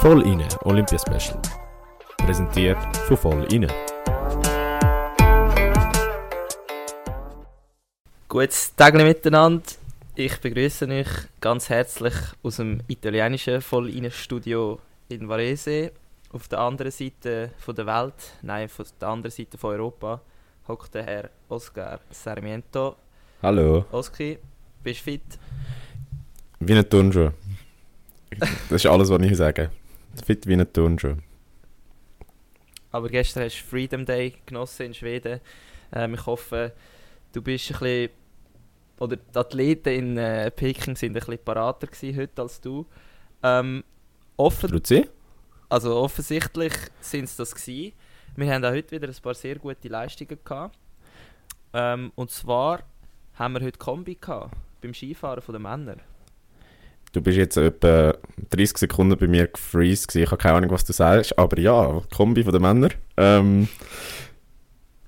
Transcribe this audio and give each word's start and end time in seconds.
Voll 0.00 0.22
inne 0.22 0.48
Olympia 0.64 0.98
Special. 0.98 1.38
Präsentiert 2.16 2.78
von 3.06 3.16
Voll 3.18 3.52
inne. 3.52 3.68
Gutes 8.26 8.74
Tag 8.74 8.94
miteinander. 8.94 9.62
Ich 10.14 10.40
begrüße 10.40 10.88
euch 10.88 11.06
ganz 11.38 11.68
herzlich 11.68 12.14
aus 12.42 12.56
dem 12.56 12.80
italienischen 12.88 13.60
Voll 13.60 13.90
inne 13.90 14.10
Studio 14.10 14.78
in 15.10 15.28
Varese. 15.28 15.92
Auf 16.32 16.48
der 16.48 16.60
anderen 16.60 16.92
Seite 16.92 17.50
von 17.58 17.74
der 17.74 17.84
Welt, 17.84 18.38
nein, 18.40 18.70
von 18.70 18.86
der 18.98 19.08
anderen 19.08 19.30
Seite 19.30 19.58
von 19.58 19.74
Europa, 19.74 20.22
hockt 20.66 20.94
der 20.94 21.04
Herr 21.04 21.30
Oscar 21.50 22.00
Sarmiento. 22.08 22.96
Hallo. 23.42 23.84
Oski, 23.92 24.38
bist 24.82 25.00
du 25.00 25.04
fit? 25.10 25.38
Wie 26.58 26.72
ein 26.72 26.88
Turnschuh. 26.88 27.32
Das 28.38 28.50
ist 28.70 28.86
alles, 28.86 29.10
was 29.10 29.20
ich 29.20 29.36
sage. 29.36 29.70
Fit 30.24 30.46
wie 30.46 30.54
ein 30.54 30.72
Turnschuh. 30.72 31.16
Aber 32.92 33.08
gestern 33.08 33.44
hast 33.44 33.60
du 33.60 33.64
Freedom 33.64 34.04
Day 34.04 34.34
genossen 34.46 34.86
in 34.86 34.94
Schweden. 34.94 35.40
Ähm, 35.92 36.14
ich 36.14 36.26
hoffe, 36.26 36.72
du 37.32 37.42
bist 37.42 37.70
ein 37.70 37.78
bisschen. 37.78 38.10
Oder 38.98 39.16
die 39.16 39.38
Athleten 39.38 39.88
in 39.88 40.18
äh, 40.18 40.50
Peking 40.50 40.94
sind 40.94 41.12
ein 41.12 41.20
bisschen 41.20 41.38
parater 41.42 41.88
heute 42.16 42.42
als 42.42 42.60
du. 42.60 42.86
Ähm, 43.42 43.82
offen, 44.36 44.82
also 45.70 45.96
offensichtlich 45.96 46.74
sind 47.00 47.24
es 47.24 47.36
das 47.36 47.54
gewesen. 47.54 47.92
Wir 48.36 48.52
haben 48.52 48.64
auch 48.64 48.72
heute 48.72 48.90
wieder 48.90 49.08
ein 49.08 49.22
paar 49.22 49.34
sehr 49.34 49.56
gute 49.56 49.88
Leistungen 49.88 50.38
gehabt. 50.44 50.76
Ähm, 51.72 52.12
und 52.14 52.30
zwar 52.30 52.82
haben 53.34 53.54
wir 53.54 53.62
heute 53.62 53.78
Kombi 53.78 54.16
gehabt, 54.16 54.54
beim 54.82 54.92
Skifahren 54.92 55.42
von 55.42 55.54
den 55.54 55.62
Männern. 55.62 56.00
Du 57.12 57.20
bist 57.20 57.36
jetzt 57.36 57.56
etwa 57.56 58.16
30 58.50 58.78
Sekunden 58.78 59.18
bei 59.18 59.26
mir 59.26 59.48
gefreezed 59.48 60.08
gewesen. 60.08 60.24
Ich 60.24 60.30
habe 60.30 60.40
keine 60.40 60.56
Ahnung, 60.58 60.70
was 60.70 60.84
du 60.84 60.92
sagst. 60.92 61.36
Aber 61.36 61.58
ja, 61.58 62.02
Kombi 62.14 62.44
von 62.44 62.52
den 62.52 62.62
Männern. 62.62 62.92
Ähm, 63.16 63.68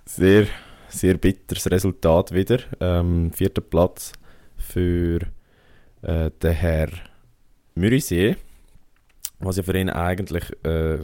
sehr, 0.04 0.46
sehr 0.88 1.14
bitteres 1.16 1.70
Resultat 1.70 2.34
wieder. 2.34 2.58
Ähm, 2.80 3.30
vierter 3.32 3.60
Platz 3.60 4.12
für 4.56 5.20
äh, 6.02 6.30
den 6.42 6.52
Herr 6.52 6.88
Mürisier. 7.76 8.36
Was 9.38 9.56
ja 9.56 9.62
für 9.62 9.78
ihn 9.78 9.90
eigentlich 9.90 10.44
äh, 10.64 10.98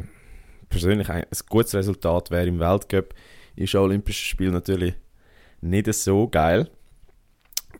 persönlich 0.68 1.08
ein, 1.10 1.22
ein 1.22 1.38
gutes 1.48 1.76
Resultat 1.76 2.32
wäre 2.32 2.46
im 2.46 2.58
Weltcup. 2.58 3.14
Ist 3.54 3.74
an 3.76 3.82
Olympischen 3.82 4.26
Spielen 4.26 4.52
natürlich 4.52 4.94
nicht 5.60 5.92
so 5.94 6.28
geil. 6.28 6.68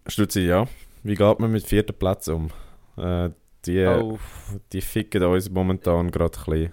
Stutzi, 0.07 0.41
ja. 0.41 0.67
Wie 1.03 1.15
geht 1.15 1.41
man 1.41 1.51
mit 1.51 1.67
vierten 1.67 1.95
Platz 1.95 2.29
um? 2.29 2.51
Äh, 2.99 3.31
die, 3.65 3.85
Oh, 3.87 4.19
die 4.73 4.81
ficken 4.81 5.23
uns 5.25 5.51
momentan 5.51 6.11
gerade 6.11 6.39
ein 6.39 6.45
bisschen 6.45 6.73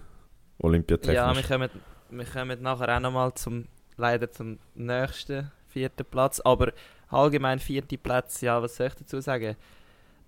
olympiatechnisch. 0.60 1.16
ja, 1.16 1.36
wir 1.36 1.44
kommen, 1.44 1.70
wir 2.10 2.26
kommen 2.26 2.62
nachher 2.62 2.96
auch 2.96 3.00
nochmal 3.00 3.34
zum, 3.34 3.66
leider 3.98 4.32
zum 4.32 4.60
nächsten 4.76 5.52
vierten 5.68 6.06
Platz. 6.06 6.40
Aber 6.40 6.72
allgemein 7.10 7.60
vierte 7.60 7.98
Platz, 7.98 8.42
ja, 8.42 8.62
was 8.62 8.76
soll 8.76 8.88
ich 8.88 8.96
dazu 8.96 9.20
sagen? 9.20 9.56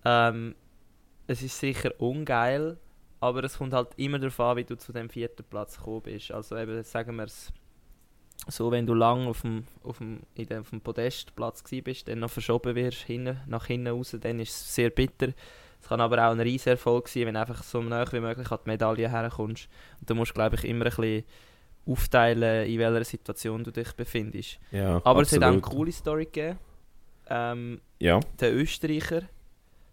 Ähm, 0.04 0.54
es 1.26 1.42
ist 1.42 1.58
sicher 1.58 1.92
ungeil, 1.98 2.76
aber 3.20 3.44
es 3.44 3.58
kommt 3.58 3.72
halt 3.74 3.88
immer 3.96 4.18
darauf 4.18 4.40
an, 4.40 4.56
wie 4.56 4.64
du 4.64 4.76
zu 4.76 4.92
dem 4.92 5.08
vierten 5.10 5.44
Platz 5.44 5.76
gekommen 5.76 6.02
bist. 6.02 6.32
Also 6.32 6.56
eben, 6.56 6.82
sagen 6.84 7.16
wir 7.16 7.24
es 7.24 7.52
so, 8.46 8.70
wenn 8.70 8.86
du 8.86 8.94
lang 8.94 9.26
auf 9.26 9.42
dem, 9.42 9.64
auf 9.82 9.98
dem, 9.98 10.20
in 10.34 10.46
dem, 10.46 10.60
auf 10.60 10.70
dem 10.70 10.80
Podestplatz 10.80 11.62
bist, 11.84 12.08
dann 12.08 12.20
noch 12.20 12.30
verschoben 12.30 12.74
wirst, 12.74 13.02
hinten, 13.02 13.40
nach 13.46 13.66
hinten 13.66 13.88
raus, 13.88 14.16
dann 14.20 14.38
ist 14.38 14.50
es 14.50 14.74
sehr 14.74 14.90
bitter. 14.90 15.32
Es 15.80 15.88
kann 15.88 16.00
aber 16.00 16.26
auch 16.26 16.32
ein 16.32 16.40
riesen 16.40 16.70
Erfolg 16.70 17.08
sein, 17.08 17.26
wenn 17.26 17.34
du 17.34 17.40
einfach 17.40 17.62
so 17.62 17.80
nah 17.82 18.04
wie 18.12 18.20
möglich 18.20 18.50
an 18.50 18.58
die 18.64 18.70
Medaille 18.70 19.08
herkommst. 19.10 19.68
Und 20.00 20.10
du 20.10 20.14
musst, 20.14 20.34
glaube 20.34 20.56
ich, 20.56 20.64
immer 20.64 20.86
ein 20.86 20.90
bisschen 20.90 21.24
aufteilen, 21.86 22.66
in 22.68 22.78
welcher 22.78 23.04
Situation 23.04 23.64
du 23.64 23.70
dich 23.70 23.92
befindest. 23.92 24.58
ja, 24.70 25.00
Aber 25.04 25.22
es 25.22 25.32
hat 25.32 25.42
auch 25.42 25.46
eine 25.46 25.56
absolut. 25.56 25.76
coole 25.76 25.92
Story 25.92 26.24
gegeben. 26.26 26.58
Ähm, 27.30 27.80
Ja, 27.98 28.20
der 28.40 28.54
Österreicher, 28.54 29.22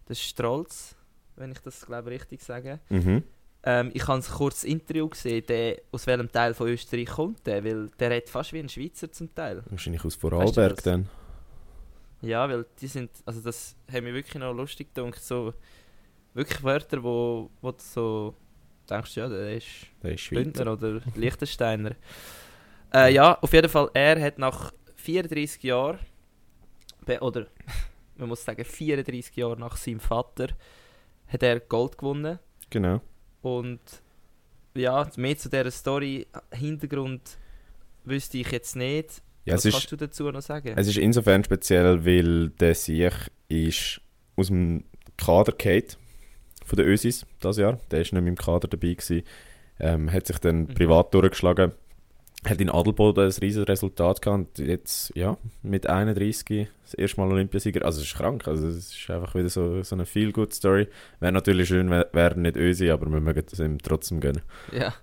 der 0.08 0.14
Strolz, 0.14 0.96
wenn 1.36 1.52
ich 1.52 1.58
das 1.60 1.84
glaube 1.86 2.10
richtig 2.10 2.42
sage. 2.42 2.80
mhm. 2.88 3.22
Ähm, 3.68 3.90
ich 3.94 4.06
habe 4.06 4.18
ein 4.20 4.22
kurzes 4.22 4.62
Interview 4.62 5.08
gesehen, 5.08 5.44
der, 5.48 5.78
aus 5.90 6.06
welchem 6.06 6.30
Teil 6.30 6.54
von 6.54 6.68
Österreich 6.68 7.06
kommt 7.06 7.44
der, 7.48 7.64
weil 7.64 7.88
der 7.98 8.10
redet 8.10 8.30
fast 8.30 8.52
wie 8.52 8.60
ein 8.60 8.68
Schweizer 8.68 9.10
zum 9.10 9.34
Teil. 9.34 9.62
wahrscheinlich 9.68 10.04
aus 10.04 10.14
Weißt 10.14 10.22
du 10.22 10.28
Vorarlberg 10.28 10.82
dann. 10.84 11.08
Ja, 12.26 12.48
weil 12.48 12.66
die 12.80 12.86
sind, 12.86 13.10
also 13.24 13.40
das 13.40 13.76
hat 13.90 14.02
mich 14.02 14.14
wirklich 14.14 14.34
noch 14.34 14.52
lustig 14.52 14.94
gedacht, 14.94 15.22
so 15.22 15.54
wirklich 16.34 16.62
Wörter, 16.62 17.02
wo, 17.02 17.50
wo 17.60 17.70
du 17.72 17.78
so 17.78 18.34
denkst, 18.88 19.16
ja, 19.16 19.28
der 19.28 19.56
ist 19.56 19.66
Der 20.02 20.12
ist. 20.12 20.30
Bündner 20.30 20.72
oder 20.72 21.00
Liechtensteiner. 21.14 21.92
Äh, 22.92 23.12
ja, 23.14 23.38
auf 23.40 23.52
jeden 23.52 23.68
Fall, 23.68 23.90
er 23.94 24.20
hat 24.20 24.38
nach 24.38 24.72
34 24.96 25.62
Jahren, 25.62 25.98
oder 27.20 27.46
man 28.16 28.28
muss 28.28 28.44
sagen 28.44 28.64
34 28.64 29.36
Jahre 29.36 29.58
nach 29.58 29.76
seinem 29.76 30.00
Vater, 30.00 30.48
hat 31.26 31.42
er 31.42 31.60
Gold 31.60 31.98
gewonnen. 31.98 32.38
Genau. 32.70 33.00
Und 33.42 33.80
ja, 34.74 35.08
mehr 35.16 35.36
zu 35.36 35.48
dieser 35.48 35.70
Story, 35.70 36.26
Hintergrund 36.52 37.38
wüsste 38.04 38.38
ich 38.38 38.50
jetzt 38.50 38.76
nicht. 38.76 39.22
Ja, 39.46 39.54
Was 39.54 39.62
kannst 39.62 39.78
ist, 39.78 39.92
du 39.92 39.96
dazu 39.96 40.30
noch 40.30 40.42
sagen? 40.42 40.74
es 40.76 40.88
ist 40.88 40.98
insofern 40.98 41.42
speziell, 41.44 42.04
weil 42.04 42.50
der 42.50 42.74
Sieg 42.74 43.12
ist 43.48 44.00
aus 44.36 44.48
dem 44.48 44.84
Kader 45.16 45.52
geht 45.52 45.96
von 46.64 46.76
den 46.76 46.86
Ösis 46.86 47.24
das 47.40 47.56
Jahr. 47.56 47.78
Der 47.90 48.00
ist 48.02 48.12
nicht 48.12 48.20
mehr 48.22 48.28
im 48.28 48.36
Kader 48.36 48.68
dabei 48.68 48.92
gewesen. 48.94 49.22
Ähm, 49.78 50.10
hat 50.12 50.26
sich 50.26 50.38
dann 50.38 50.62
Mhm. 50.62 50.74
privat 50.74 51.14
durchgeschlagen. 51.14 51.72
Hat 52.44 52.60
in 52.60 52.70
Adelboden 52.70 53.24
ein 53.24 53.30
riesiges 53.40 53.68
Resultat 53.68 54.20
gehabt. 54.22 54.58
Jetzt, 54.58 55.12
ja, 55.16 55.36
mit 55.62 55.86
31 55.88 56.68
das 56.82 56.94
erste 56.94 57.20
Mal 57.20 57.30
Olympiasieger. 57.32 57.84
Also, 57.84 58.00
es 58.00 58.08
ist 58.08 58.16
krank. 58.16 58.46
Also, 58.46 58.68
es 58.68 58.94
ist 58.94 59.10
einfach 59.10 59.34
wieder 59.34 59.48
so, 59.48 59.82
so 59.82 59.94
eine 59.96 60.06
Feel-Good-Story. 60.06 60.86
Wäre 61.20 61.32
natürlich 61.32 61.68
schön, 61.68 61.90
wäre 61.90 62.08
wär 62.12 62.36
nicht 62.36 62.56
Ösi, 62.56 62.90
aber 62.90 63.06
wir 63.10 63.20
mögen 63.20 63.44
es 63.50 63.58
ihm 63.58 63.78
trotzdem 63.78 64.20
gönnen. 64.20 64.42
Ja, 64.72 64.94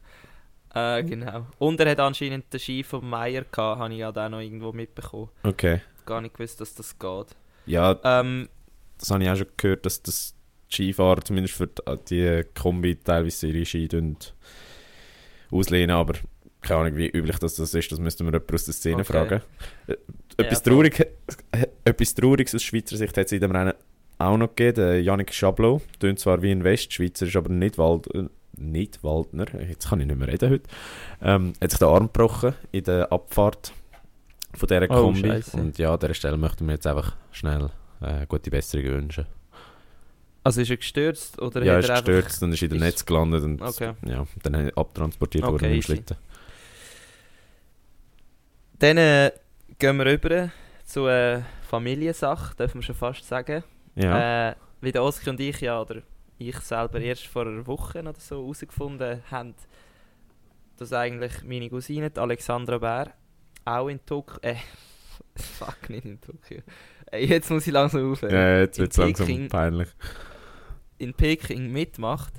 äh, 0.73 1.03
genau. 1.03 1.47
Und 1.59 1.79
er 1.79 1.91
hat 1.91 1.99
anscheinend 1.99 2.51
den 2.51 2.59
Ski 2.59 2.83
von 2.83 3.07
Meier 3.07 3.43
gehabt, 3.43 3.79
habe 3.79 3.93
ich 3.93 3.99
ja 3.99 4.09
auch 4.09 4.29
noch 4.29 4.39
irgendwo 4.39 4.71
mitbekommen. 4.71 5.29
Okay. 5.43 5.81
Gar 6.05 6.21
nicht 6.21 6.35
gewusst, 6.35 6.59
dass 6.61 6.75
das 6.75 6.97
geht. 6.97 7.27
Ja, 7.65 7.99
Ähm, 8.03 8.49
das 8.97 9.11
habe 9.11 9.23
ich 9.23 9.29
auch 9.29 9.35
schon 9.35 9.47
gehört, 9.57 9.85
dass 9.85 10.01
das 10.01 10.35
Skifahrer 10.71 11.21
zumindest 11.23 11.55
für 11.55 11.69
die, 12.09 12.43
Kombi 12.59 12.95
teilweise 12.95 13.47
ihre 13.47 13.65
Ski 13.65 13.87
auslehnen, 15.51 15.95
aber 15.95 16.15
keine 16.61 16.79
Ahnung, 16.81 16.97
wie 16.97 17.09
üblich 17.09 17.37
das, 17.39 17.55
das 17.55 17.73
ist, 17.73 17.91
das 17.91 17.99
müssten 17.99 18.25
wir 18.25 18.31
jemanden 18.31 18.53
aus 18.55 18.65
der 18.65 18.73
Szene 18.73 19.01
Okay. 19.01 19.03
fragen. 19.03 19.41
Äh, 19.87 19.95
Etwas, 20.37 20.61
voll. 20.61 20.73
Traurig, 20.73 20.99
äh, 21.51 21.67
etwas 21.85 22.15
Trauriges 22.15 22.55
aus 22.55 22.63
Schweizer 22.63 22.97
Sicht 22.97 23.15
hat 23.17 23.25
es 23.25 23.31
in 23.31 23.41
dem 23.41 23.51
Rennen 23.51 23.73
auch 24.17 24.37
noch 24.37 24.47
gegeben. 24.55 24.75
Der 24.75 25.01
Yannick 25.01 25.31
Chablot, 25.33 25.81
tönt 25.99 26.19
zwar 26.19 26.41
wie 26.41 26.51
ein 26.51 26.63
Westschweizer, 26.63 27.27
ist 27.27 27.35
aber 27.35 27.49
nicht, 27.49 27.77
Wald, 27.77 28.07
äh, 28.15 28.23
nicht 28.57 29.03
Waldner, 29.03 29.45
jetzt 29.67 29.89
kann 29.89 29.99
ich 29.99 30.07
nicht 30.07 30.17
mehr 30.17 30.27
reden 30.27 30.49
heute, 30.51 30.69
ähm, 31.21 31.53
hat 31.61 31.71
sich 31.71 31.79
den 31.79 31.87
Arm 31.87 32.03
gebrochen 32.11 32.53
in 32.71 32.83
der 32.83 33.11
Abfahrt 33.11 33.73
von 34.55 34.67
dieser 34.67 34.83
Oh, 34.91 34.95
Kombi. 35.05 35.21
Scheisse. 35.21 35.57
Und 35.57 35.77
ja, 35.77 35.93
an 35.93 35.99
dieser 35.99 36.13
Stelle 36.13 36.37
möchten 36.37 36.65
wir 36.67 36.73
jetzt 36.75 36.85
einfach 36.87 37.15
schnell 37.31 37.69
äh, 38.01 38.25
gute 38.27 38.51
Besserung 38.51 38.85
wünschen. 38.85 39.25
also 40.43 40.61
ist 40.61 40.69
er 40.69 40.77
gestürzt 40.77 41.41
oder 41.41 41.63
ja, 41.63 41.73
hat 41.75 41.83
ist 41.83 41.89
er 41.89 41.95
gestürzt 41.95 42.43
und 42.43 42.51
ist 42.53 42.61
in 42.63 42.71
ist- 42.71 42.79
Netz 42.81 43.05
gelandet 43.05 43.43
und 43.43 43.61
Okay. 43.61 43.93
ja, 44.05 44.25
dann 44.43 44.69
abtransportiert 44.75 45.43
Okay, 45.45 45.51
worden 45.53 45.71
im. 45.73 45.81
Schlitten. 45.81 46.17
Dann 48.79 48.97
äh, 48.97 49.31
gehen 49.79 49.97
wir 49.97 50.05
rüber 50.05 50.49
zu 50.85 51.05
einer 51.05 51.45
Familiensache, 51.69 52.55
dürfen 52.55 52.79
wir 52.79 52.83
schon 52.83 52.95
fast 52.95 53.27
sagen. 53.27 53.63
Ja, 53.95 54.49
Äh, 54.49 54.55
wie 54.81 54.91
der 54.91 55.03
Oski 55.03 55.29
und 55.29 55.39
ich 55.39 55.61
ja, 55.61 55.79
oder 55.81 56.01
ich 56.37 56.57
selber 56.59 56.99
erst 56.99 57.27
vor 57.27 57.45
einer 57.47 57.65
Woche 57.67 57.99
oder 57.99 58.13
so 58.17 58.37
herausgefunden 58.41 59.21
haben, 59.31 59.53
dass 60.77 60.91
eigentlich 60.93 61.43
meine 61.43 61.69
Cousine, 61.69 62.09
die 62.09 62.19
Alexandra 62.19 62.77
Bär, 62.77 63.13
auch 63.65 63.87
in 63.87 64.03
Tokio, 64.05 64.37
äh, 64.41 64.55
fuck, 65.35 65.89
nicht 65.89 66.05
in 66.05 66.19
Tokio. 66.19 66.61
Äh, 67.11 67.25
jetzt 67.25 67.49
muss 67.51 67.67
ich 67.67 67.73
langsam 67.73 68.11
aufhören. 68.11 68.33
ja 68.33 68.59
jetzt 68.61 68.79
wird 68.79 68.91
es 68.91 68.97
langsam 68.97 69.47
peinlich. 69.47 69.89
in 70.97 71.13
Peking 71.13 71.71
mitmacht. 71.71 72.33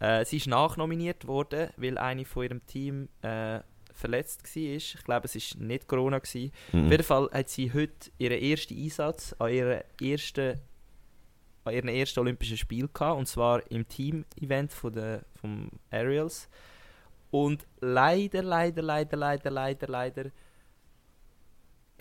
Äh, 0.00 0.24
sie 0.24 0.38
ist 0.38 0.46
nachnominiert 0.46 1.26
worden, 1.26 1.70
weil 1.76 1.98
eine 1.98 2.24
von 2.24 2.42
ihrem 2.44 2.66
Team 2.66 3.08
äh, 3.22 3.60
verletzt 3.92 4.44
war. 4.56 4.62
Ich 4.62 4.96
glaube, 5.04 5.26
es 5.26 5.34
war 5.34 5.62
nicht 5.62 5.86
Corona. 5.86 6.18
Gewesen. 6.18 6.52
Auf 6.68 6.74
Mhm. 6.74 6.90
jeden 6.90 7.02
Fall 7.04 7.28
hat 7.32 7.48
sie 7.50 7.72
heute 7.72 8.10
ihren 8.18 8.40
ersten 8.42 8.74
Einsatz 8.82 9.34
an, 9.38 9.52
ihrer 9.52 9.84
ersten, 10.00 10.58
an 11.70 11.76
ihren 11.76 11.88
ersten 11.88 12.20
Olympischen 12.20 12.56
Spiel 12.56 12.88
gehabt, 12.92 13.18
und 13.18 13.26
zwar 13.26 13.68
im 13.70 13.88
Team-Event 13.88 14.72
von 14.72 14.92
der, 14.92 15.24
vom 15.40 15.70
Aerials. 15.90 16.48
Und 17.30 17.66
leider, 17.80 18.42
leider, 18.42 18.82
leider, 18.82 19.16
leider, 19.16 19.50
leider, 19.50 19.86
leider 19.88 20.24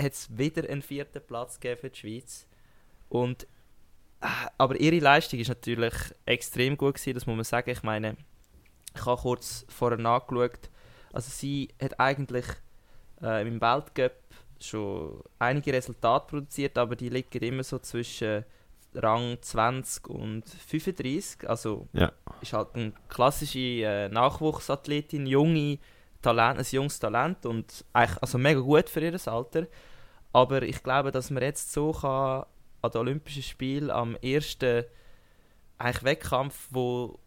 hat 0.02 0.14
es 0.14 0.38
wieder 0.38 0.68
einen 0.70 0.82
vierten 0.82 1.22
Platz 1.26 1.60
gegeben 1.60 1.82
für 1.82 1.90
die 1.90 2.00
Schweiz. 2.00 2.48
Und, 3.10 3.44
äh, 4.22 4.28
aber 4.58 4.80
ihre 4.80 5.00
Leistung 5.00 5.40
ist 5.40 5.50
natürlich 5.50 5.94
extrem 6.26 6.78
gut 6.78 6.96
gewesen, 6.96 7.14
das 7.14 7.26
muss 7.26 7.36
man 7.36 7.44
sagen. 7.44 7.70
Ich 7.70 7.84
meine, 7.84 8.18
Ich 8.96 9.06
habe 9.06 9.22
kurz 9.22 9.66
vorher 9.70 10.00
nachgeschaut. 10.00 10.70
Also 11.14 11.30
sie 11.32 11.70
hat 11.82 12.00
eigentlich 12.00 12.46
äh, 13.22 13.48
im 13.48 13.62
Weltcup 13.62 14.14
schon 14.60 15.24
einige 15.38 15.74
Resultate 15.74 16.28
produziert, 16.28 16.78
aber 16.78 16.96
die 16.96 17.10
liegen 17.10 17.44
immer 17.44 17.64
so 17.64 17.80
zwischen 17.80 18.44
Rang 18.94 19.38
20 19.42 20.08
und 20.10 20.48
35. 20.48 21.48
Also 21.50 21.88
Ja. 21.94 22.12
ist 22.42 22.54
halt 22.54 22.70
eine 22.76 22.94
klassische 23.08 23.60
äh, 23.60 24.10
Nachwuchsathletin, 24.10 25.26
junge 25.28 25.78
Talent, 26.22 26.60
ein 26.60 26.66
junges 26.70 27.00
Talent 27.00 27.46
und 27.46 27.86
eigentlich, 27.94 28.22
also 28.22 28.38
mega 28.38 28.60
gut 28.60 28.90
für 28.90 29.02
ihr 29.02 29.16
Alter. 29.28 29.68
Aber 30.34 30.62
ich 30.64 30.84
glaube, 30.84 31.12
dass 31.12 31.30
man 31.32 31.44
jetzt 31.44 31.72
so 31.72 31.92
kann 31.92 32.46
an 32.82 32.92
den 32.92 32.98
Olympischen 33.02 33.44
Spielen 33.44 33.90
am 33.92 34.16
ersten 34.18 34.84
eigentlich 35.78 36.04
Wettkampf, 36.04 36.68
wo 36.72 37.20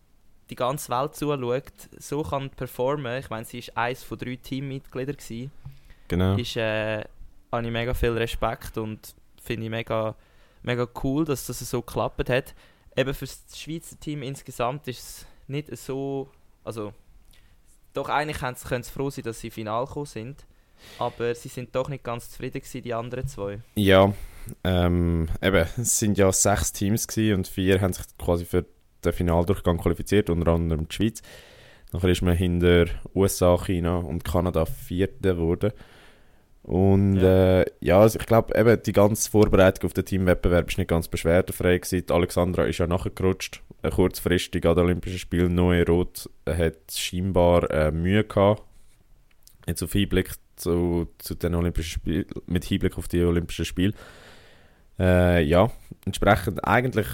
die 0.51 0.55
ganze 0.57 0.91
Welt 0.93 1.15
zuschaut, 1.15 1.73
so 1.99 2.23
kann 2.23 2.51
performen. 2.51 3.19
Ich 3.19 3.31
meine, 3.31 3.45
sie 3.45 3.61
ist 3.61 3.77
eines 3.77 4.03
von 4.05 4.19
drei 4.19 4.37
Teammitgliedern 4.37 5.17
gewesen. 5.17 5.51
Genau. 6.09 6.37
Ist, 6.37 6.57
äh, 6.57 7.05
habe 7.51 7.65
ich 7.67 7.73
mega 7.73 7.95
viel 7.95 8.13
Respekt 8.13 8.77
und 8.79 9.15
finde 9.43 9.65
ich 9.65 9.71
mega, 9.71 10.15
mega 10.63 10.87
cool, 11.03 11.25
dass 11.25 11.47
das 11.47 11.59
so 11.59 11.83
geklappt 11.83 12.31
hat. 12.31 12.55
Eben 12.97 13.15
für 13.15 13.27
das 13.27 13.43
Schweizer 13.55 13.99
Team 13.99 14.23
insgesamt 14.23 14.87
ist 14.89 14.99
es 14.99 15.27
nicht 15.49 15.77
so, 15.77 16.29
also 16.65 16.93
doch 17.95 18.09
eigentlich 18.09 18.39
können 18.39 18.83
sie, 18.83 18.91
froh 18.91 19.11
sein, 19.11 19.25
dass 19.25 19.41
sie 19.41 19.49
im 19.49 19.53
Finale 19.53 19.87
gekommen 19.87 20.07
sind, 20.07 20.47
aber 20.99 21.35
sie 21.35 21.49
sind 21.49 21.75
doch 21.75 21.89
nicht 21.89 22.05
ganz 22.05 22.31
zufrieden 22.31 22.61
gewesen, 22.61 22.83
die 22.83 22.95
anderen 22.95 23.27
zwei. 23.29 23.61
Ja, 23.75 24.13
ähm, 24.65 25.29
eben, 25.41 25.67
es 25.77 25.99
sind 25.99 26.19
ja 26.19 26.33
sechs 26.33 26.73
Teams 26.73 27.07
und 27.07 27.49
vier 27.49 27.81
haben 27.81 27.93
sich 27.93 28.07
quasi 28.19 28.45
für 28.45 28.65
den 29.05 29.13
Finaldurchgang 29.13 29.79
qualifiziert, 29.79 30.31
unter 30.31 30.53
anderem 30.53 30.89
die 30.89 30.95
Schweiz. 30.95 31.23
Nachher 31.93 32.09
ist 32.09 32.23
man 32.23 32.35
hinter 32.35 32.87
USA, 33.15 33.59
China 33.59 33.99
und 33.99 34.25
Kanada 34.25 34.65
Vierte 34.65 35.35
geworden. 35.35 35.73
Und 36.63 37.17
Ja. 37.17 37.61
äh, 37.61 37.67
ja 37.81 38.01
also 38.01 38.19
ich 38.19 38.27
glaube, 38.27 38.57
eben 38.59 38.83
die 38.83 38.93
ganze 38.93 39.31
Vorbereitung 39.31 39.87
auf 39.87 39.95
den 39.95 40.05
Teamwettbewerb 40.05 40.69
ist 40.69 40.79
nicht 40.79 40.89
ganz 40.89 41.09
beschwerdefrei 41.09 41.79
gewesen. 41.79 42.07
Die 42.07 42.13
Alexandra 42.13 42.65
ist 42.65 42.79
ja 42.79 42.87
nachgerutscht, 42.87 43.63
äh, 43.83 43.91
kurzfristig 43.91 44.65
an 44.65 44.77
den 44.77 44.85
Olympischen 44.85 45.19
Spielen. 45.19 45.55
Neue 45.55 45.87
Rot 45.87 46.31
hat 46.47 46.93
scheinbar 46.93 47.69
äh, 47.71 47.91
Mühe 47.91 48.25
gehabt. 48.25 48.63
Jetzt 49.67 49.83
auf 49.83 49.93
Hinblick 49.93 50.33
zu, 50.57 51.09
zu 51.19 51.35
den 51.35 51.55
Olympischen 51.55 52.01
Spielen, 52.01 52.27
mit 52.47 52.65
Hinblick 52.65 52.97
auf 52.97 53.09
die 53.09 53.23
Olympischen 53.25 53.65
Spiele. 53.65 53.95
Äh, 54.99 55.43
ja, 55.43 55.71
entsprechend 56.05 56.65
eigentlich 56.65 57.07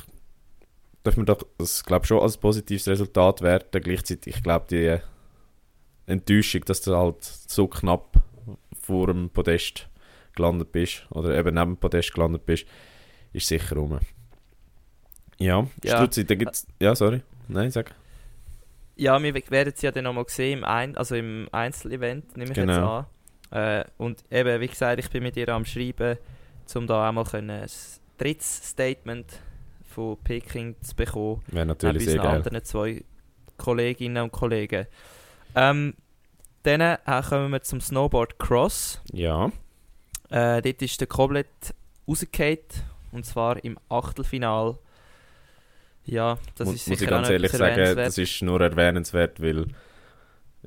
man 1.16 1.24
doch 1.24 1.42
das 1.56 1.84
glaube 1.84 2.06
schon 2.06 2.20
als 2.20 2.36
positives 2.36 2.86
Resultat 2.86 3.40
werten. 3.40 3.80
Gleichzeitig, 3.80 4.36
ich 4.36 4.42
glaube, 4.42 4.66
die 4.68 4.84
äh, 4.84 5.00
Enttäuschung, 6.06 6.62
dass 6.66 6.82
du 6.82 6.94
halt 6.94 7.24
so 7.24 7.66
knapp 7.66 8.22
vor 8.88 9.08
dem 9.08 9.28
Podest 9.28 9.86
gelandet 10.34 10.72
bist 10.72 11.06
oder 11.10 11.36
eben 11.36 11.54
neben 11.54 11.72
dem 11.74 11.76
Podest 11.76 12.14
gelandet 12.14 12.46
bist, 12.46 12.66
ist 13.34 13.46
sicher 13.46 13.76
rum. 13.76 13.98
Ja, 15.38 15.66
Ja. 15.84 15.96
Struzzi, 15.98 16.24
da 16.24 16.34
gibt's... 16.34 16.66
Ja, 16.80 16.94
sorry. 16.94 17.20
Nein, 17.48 17.70
sag. 17.70 17.94
Ja, 18.96 19.22
wir 19.22 19.34
werden 19.34 19.72
sie 19.76 19.86
ja 19.86 19.92
dann 19.92 20.04
nochmal 20.04 20.24
sehen, 20.28 20.58
im, 20.60 20.64
Ein 20.64 20.96
also 20.96 21.14
im 21.14 21.48
Einzelevent, 21.52 22.36
nehme 22.36 22.50
ich 22.50 22.56
jetzt 22.56 22.66
Genau. 22.66 22.98
an. 22.98 23.06
Äh, 23.50 23.84
und 23.98 24.24
eben, 24.30 24.60
wie 24.60 24.66
gesagt, 24.68 24.98
ich 24.98 25.10
bin 25.10 25.22
mit 25.22 25.36
ihr 25.36 25.48
am 25.50 25.64
Schreiben, 25.66 26.16
um 26.74 26.86
da 26.86 27.08
auch 27.08 27.12
mal 27.12 27.24
können 27.24 27.50
ein 27.50 27.68
drittes 28.16 28.70
Statement 28.70 29.40
von 29.84 30.16
Peking 30.24 30.76
zu 30.80 30.96
bekommen. 30.96 31.42
Wäre 31.48 31.66
natürlich 31.66 32.04
sehr 32.06 32.16
geil. 32.16 32.26
anderen 32.26 32.64
zwei 32.64 33.04
Kolleginnen 33.58 34.24
und 34.24 34.32
Kollegen. 34.32 34.86
Ähm, 35.54 35.94
dann 36.68 36.80
äh, 36.80 37.22
kommen 37.28 37.50
wir 37.50 37.62
zum 37.62 37.80
Snowboard 37.80 38.38
Cross. 38.38 39.00
Ja, 39.12 39.50
Äh, 40.30 40.60
dort 40.62 40.82
ist 40.82 41.00
der 41.00 41.06
Koblet 41.08 41.46
rausgefallen, 42.06 42.58
und 43.12 43.24
zwar 43.24 43.62
im 43.64 43.78
Achtelfinal. 43.88 44.76
Ja, 46.04 46.38
das 46.56 46.66
Mu- 46.68 46.74
ist 46.74 46.86
muss 46.88 46.98
sicher 46.98 47.10
ich 47.10 47.10
ganz 47.10 47.28
ehrlich 47.30 47.52
sagen, 47.52 47.96
das 47.96 48.18
ist 48.18 48.42
nur 48.42 48.60
erwähnenswert, 48.60 49.40
weil 49.42 49.66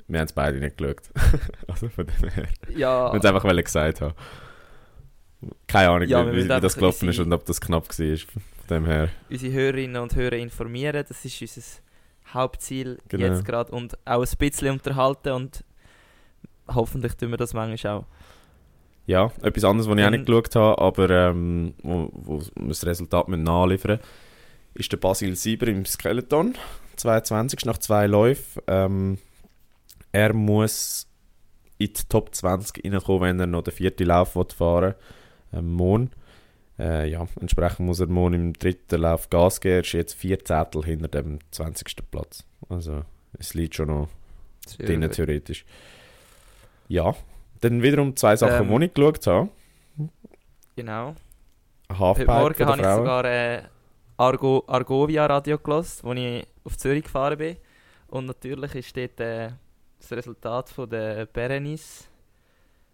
wir 0.08 0.18
haben 0.20 0.26
es 0.26 0.32
beide 0.32 0.58
nicht 0.58 0.76
geschaut. 0.76 1.02
also 1.68 1.88
von 1.88 2.06
dem 2.06 2.28
her. 2.30 2.48
ja, 2.76 3.06
Ich 3.06 3.12
wollte 3.12 3.28
es 3.28 3.34
einfach 3.34 3.64
gesagt 3.64 4.00
haben. 4.00 4.14
Keine 5.66 5.90
Ahnung, 5.90 6.08
Ja, 6.08 6.24
wir 6.24 6.32
wie, 6.32 6.36
müssen 6.36 6.48
wie 6.56 6.60
das 6.60 6.74
gelaufen 6.76 7.08
ist 7.08 7.18
und 7.18 7.32
ob 7.32 7.44
das 7.46 7.60
knapp 7.60 7.88
war. 7.88 8.16
Von 8.18 8.66
dem 8.68 8.86
her. 8.86 9.08
unsere 9.30 9.52
Hörerinnen 9.52 10.00
und 10.02 10.14
Hörer 10.14 10.36
informieren. 10.36 11.04
Das 11.08 11.24
ist 11.24 11.40
unser 11.40 11.62
Hauptziel 12.32 12.98
Genau. 13.08 13.26
jetzt 13.26 13.44
gerade 13.44 13.72
und 13.72 13.96
auch 14.06 14.24
ein 14.24 14.36
bisschen 14.38 14.70
unterhalten 14.70 15.30
und 15.32 15.64
hoffentlich 16.74 17.14
tun 17.14 17.30
wir 17.30 17.36
das 17.36 17.54
manchmal 17.54 17.98
auch. 17.98 18.04
Ja, 19.06 19.32
etwas 19.42 19.64
anderes, 19.64 19.88
was 19.88 19.98
ich 19.98 20.04
auch 20.04 20.10
nicht 20.10 20.26
geschaut 20.26 20.54
habe, 20.54 20.80
aber 20.80 21.10
ähm, 21.10 21.74
wo, 21.82 22.08
wo 22.12 22.40
wir 22.40 22.68
das 22.68 22.86
Resultat 22.86 23.28
mit 23.28 23.40
nachliefern 23.40 23.98
ist 24.74 24.92
der 24.92 24.96
Basil 24.96 25.36
Sieber 25.36 25.66
im 25.68 25.84
Skeleton. 25.84 26.54
22 26.96 27.64
nach 27.64 27.78
zwei 27.78 28.06
Läufen. 28.06 28.62
Ähm, 28.66 29.18
er 30.12 30.32
muss 30.34 31.08
in 31.78 31.88
die 31.88 32.02
Top 32.08 32.34
20 32.34 32.84
reinkommen, 32.84 33.22
wenn 33.22 33.40
er 33.40 33.46
noch 33.46 33.62
den 33.62 33.74
vierten 33.74 34.06
Lauf 34.06 34.32
fahren 34.32 34.50
will. 34.58 34.94
Ähm, 35.52 35.72
morgen. 35.72 36.10
Äh, 36.78 37.10
ja, 37.10 37.26
entsprechend 37.40 37.80
muss 37.80 38.00
er 38.00 38.06
morgen 38.06 38.34
im 38.34 38.52
dritten 38.54 39.00
Lauf 39.00 39.30
Gas 39.30 39.60
geben. 39.60 39.76
Er 39.76 39.80
ist 39.80 39.92
jetzt 39.92 40.14
vier 40.14 40.42
Zettel 40.44 40.84
hinter 40.84 41.08
dem 41.08 41.38
20. 41.50 42.10
Platz. 42.10 42.44
Also, 42.68 43.02
es 43.38 43.54
liegt 43.54 43.74
schon 43.74 43.88
noch 43.88 44.08
drinnen, 44.78 45.10
theoretisch. 45.10 45.64
Ja, 46.92 47.14
dann 47.62 47.82
wiederum 47.82 48.14
zwei 48.16 48.36
Sachen, 48.36 48.70
Ähm, 48.70 48.78
die 48.78 48.84
ich 48.84 48.92
geschaut 48.92 49.26
habe. 49.26 49.48
Genau. 50.76 51.14
Ein 51.88 51.98
Heute 51.98 51.98
Halfpipe 51.98 52.30
Morgen 52.30 52.66
habe 52.66 52.82
ich 52.82 52.86
sogar 52.86 53.24
äh, 53.24 53.62
Argo, 54.18 54.62
Argovia 54.66 55.24
Radio 55.24 55.56
gelost, 55.56 56.04
als 56.04 56.18
ich 56.18 56.46
auf 56.64 56.76
Zürich 56.76 57.04
gefahren 57.04 57.38
bin. 57.38 57.56
Und 58.08 58.26
natürlich 58.26 58.74
ist 58.74 58.94
dort 58.94 59.18
äh, 59.20 59.52
das 60.00 60.12
Resultat 60.12 60.68
von 60.68 60.90
der 60.90 61.24
Berenice 61.24 62.10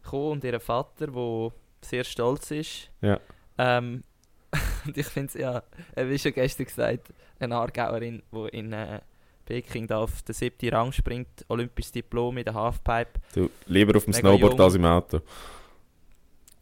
gekommen 0.05 0.31
und 0.31 0.45
ihr 0.45 0.61
Vater, 0.61 1.09
der 1.09 1.53
sehr 1.81 2.05
stolz 2.05 2.53
ist. 2.53 2.93
Ja. 3.01 3.19
Ähm, 3.59 4.05
und 4.87 4.97
ich 4.97 5.07
finde 5.07 5.27
es 5.27 5.35
ja, 5.35 5.65
wie 5.97 6.19
schon 6.21 6.35
gestern 6.35 6.67
gesagt, 6.67 7.13
eine 7.41 7.57
Aargauerin, 7.57 8.23
die 8.31 8.49
in 8.57 8.73
äh, 8.73 9.01
Peking 9.49 9.87
da 9.87 10.01
auf 10.01 10.21
den 10.21 10.35
siebten 10.35 10.69
Rang 10.69 10.93
springt, 10.93 11.47
olympisches 11.49 11.93
Diplom 11.93 12.37
in 12.37 12.45
der 12.45 12.53
Halfpipe. 12.53 13.19
Du, 13.35 13.49
lieber 13.65 13.97
auf 13.97 14.05
dem 14.05 14.11
Mega 14.11 14.21
Snowboard 14.21 14.53
jung. 14.53 14.61
als 14.61 14.75
im 14.75 14.85
Auto. 14.85 15.21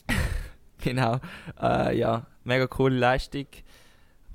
Genau. 0.84 1.18
Äh, 1.60 1.98
ja, 1.98 2.26
mega 2.44 2.68
coole 2.68 2.96
Leistung. 2.96 3.46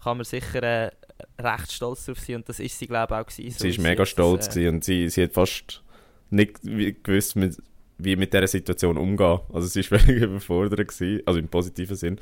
Kann 0.04 0.18
man 0.18 0.26
sicher 0.26 0.62
äh, 0.62 0.92
recht 1.40 1.72
stolz 1.72 2.06
drauf 2.06 2.20
sein 2.20 2.38
und 2.38 2.50
das 2.50 2.60
ist 2.60 2.78
sie 2.78 2.88
glaube 2.88 3.14
ich 3.14 3.22
auch 3.22 3.26
gewesen. 3.26 3.58
so 3.58 3.70
sie 3.70 3.78
war 3.78 3.84
mega 3.84 4.02
jetzt, 4.02 4.10
stolz 4.10 4.48
äh, 4.48 4.50
gewesen 4.50 4.76
und 4.76 4.84
sie, 4.84 5.08
sie 5.08 5.24
hat 5.24 5.32
fast 5.32 5.82
nicht 6.30 6.62
gewusst, 6.62 7.38
mit, 7.38 7.62
wie 8.00 8.18
mit 8.18 8.34
dieser 8.34 8.48
Situation 8.48 8.98
umgehen. 8.98 9.40
Also 9.54 9.68
sie 9.68 9.90
war 9.90 10.00
völlig 10.00 10.24
überfordert, 10.24 10.90
gewesen, 10.90 11.22
also 11.26 11.40
im 11.40 11.48
positiven 11.48 11.96
Sinn. 11.96 12.20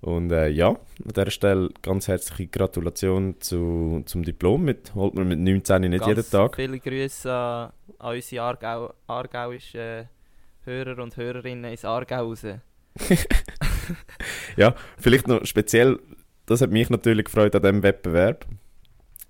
Und 0.00 0.32
äh, 0.32 0.48
ja, 0.48 0.68
an 0.68 0.78
dieser 1.14 1.30
Stelle 1.30 1.68
ganz 1.82 2.08
herzliche 2.08 2.46
Gratulation 2.46 3.36
zu, 3.40 4.02
zum 4.06 4.22
Diplom. 4.22 4.64
Mit, 4.64 4.94
holt 4.94 5.14
man 5.14 5.28
mit 5.28 5.38
19 5.38 5.82
nicht 5.82 5.98
ganz 6.00 6.06
jeden 6.06 6.30
Tag. 6.30 6.56
Viele 6.56 6.78
Grüße 6.78 7.30
an, 7.30 7.72
an 7.98 8.14
unsere 8.16 8.42
Aargau, 8.42 8.94
aargauischen 9.06 10.08
Hörer 10.64 11.02
und 11.02 11.16
Hörerinnen 11.16 11.70
ins 11.70 11.84
Aargau 11.84 12.28
raus. 12.28 12.46
Vielleicht 14.98 15.28
noch 15.28 15.44
speziell, 15.44 15.98
das 16.46 16.60
hat 16.60 16.70
mich 16.70 16.90
natürlich 16.90 17.26
gefreut 17.26 17.54
an 17.54 17.62
diesem 17.62 17.82
Wettbewerb. 17.82 18.46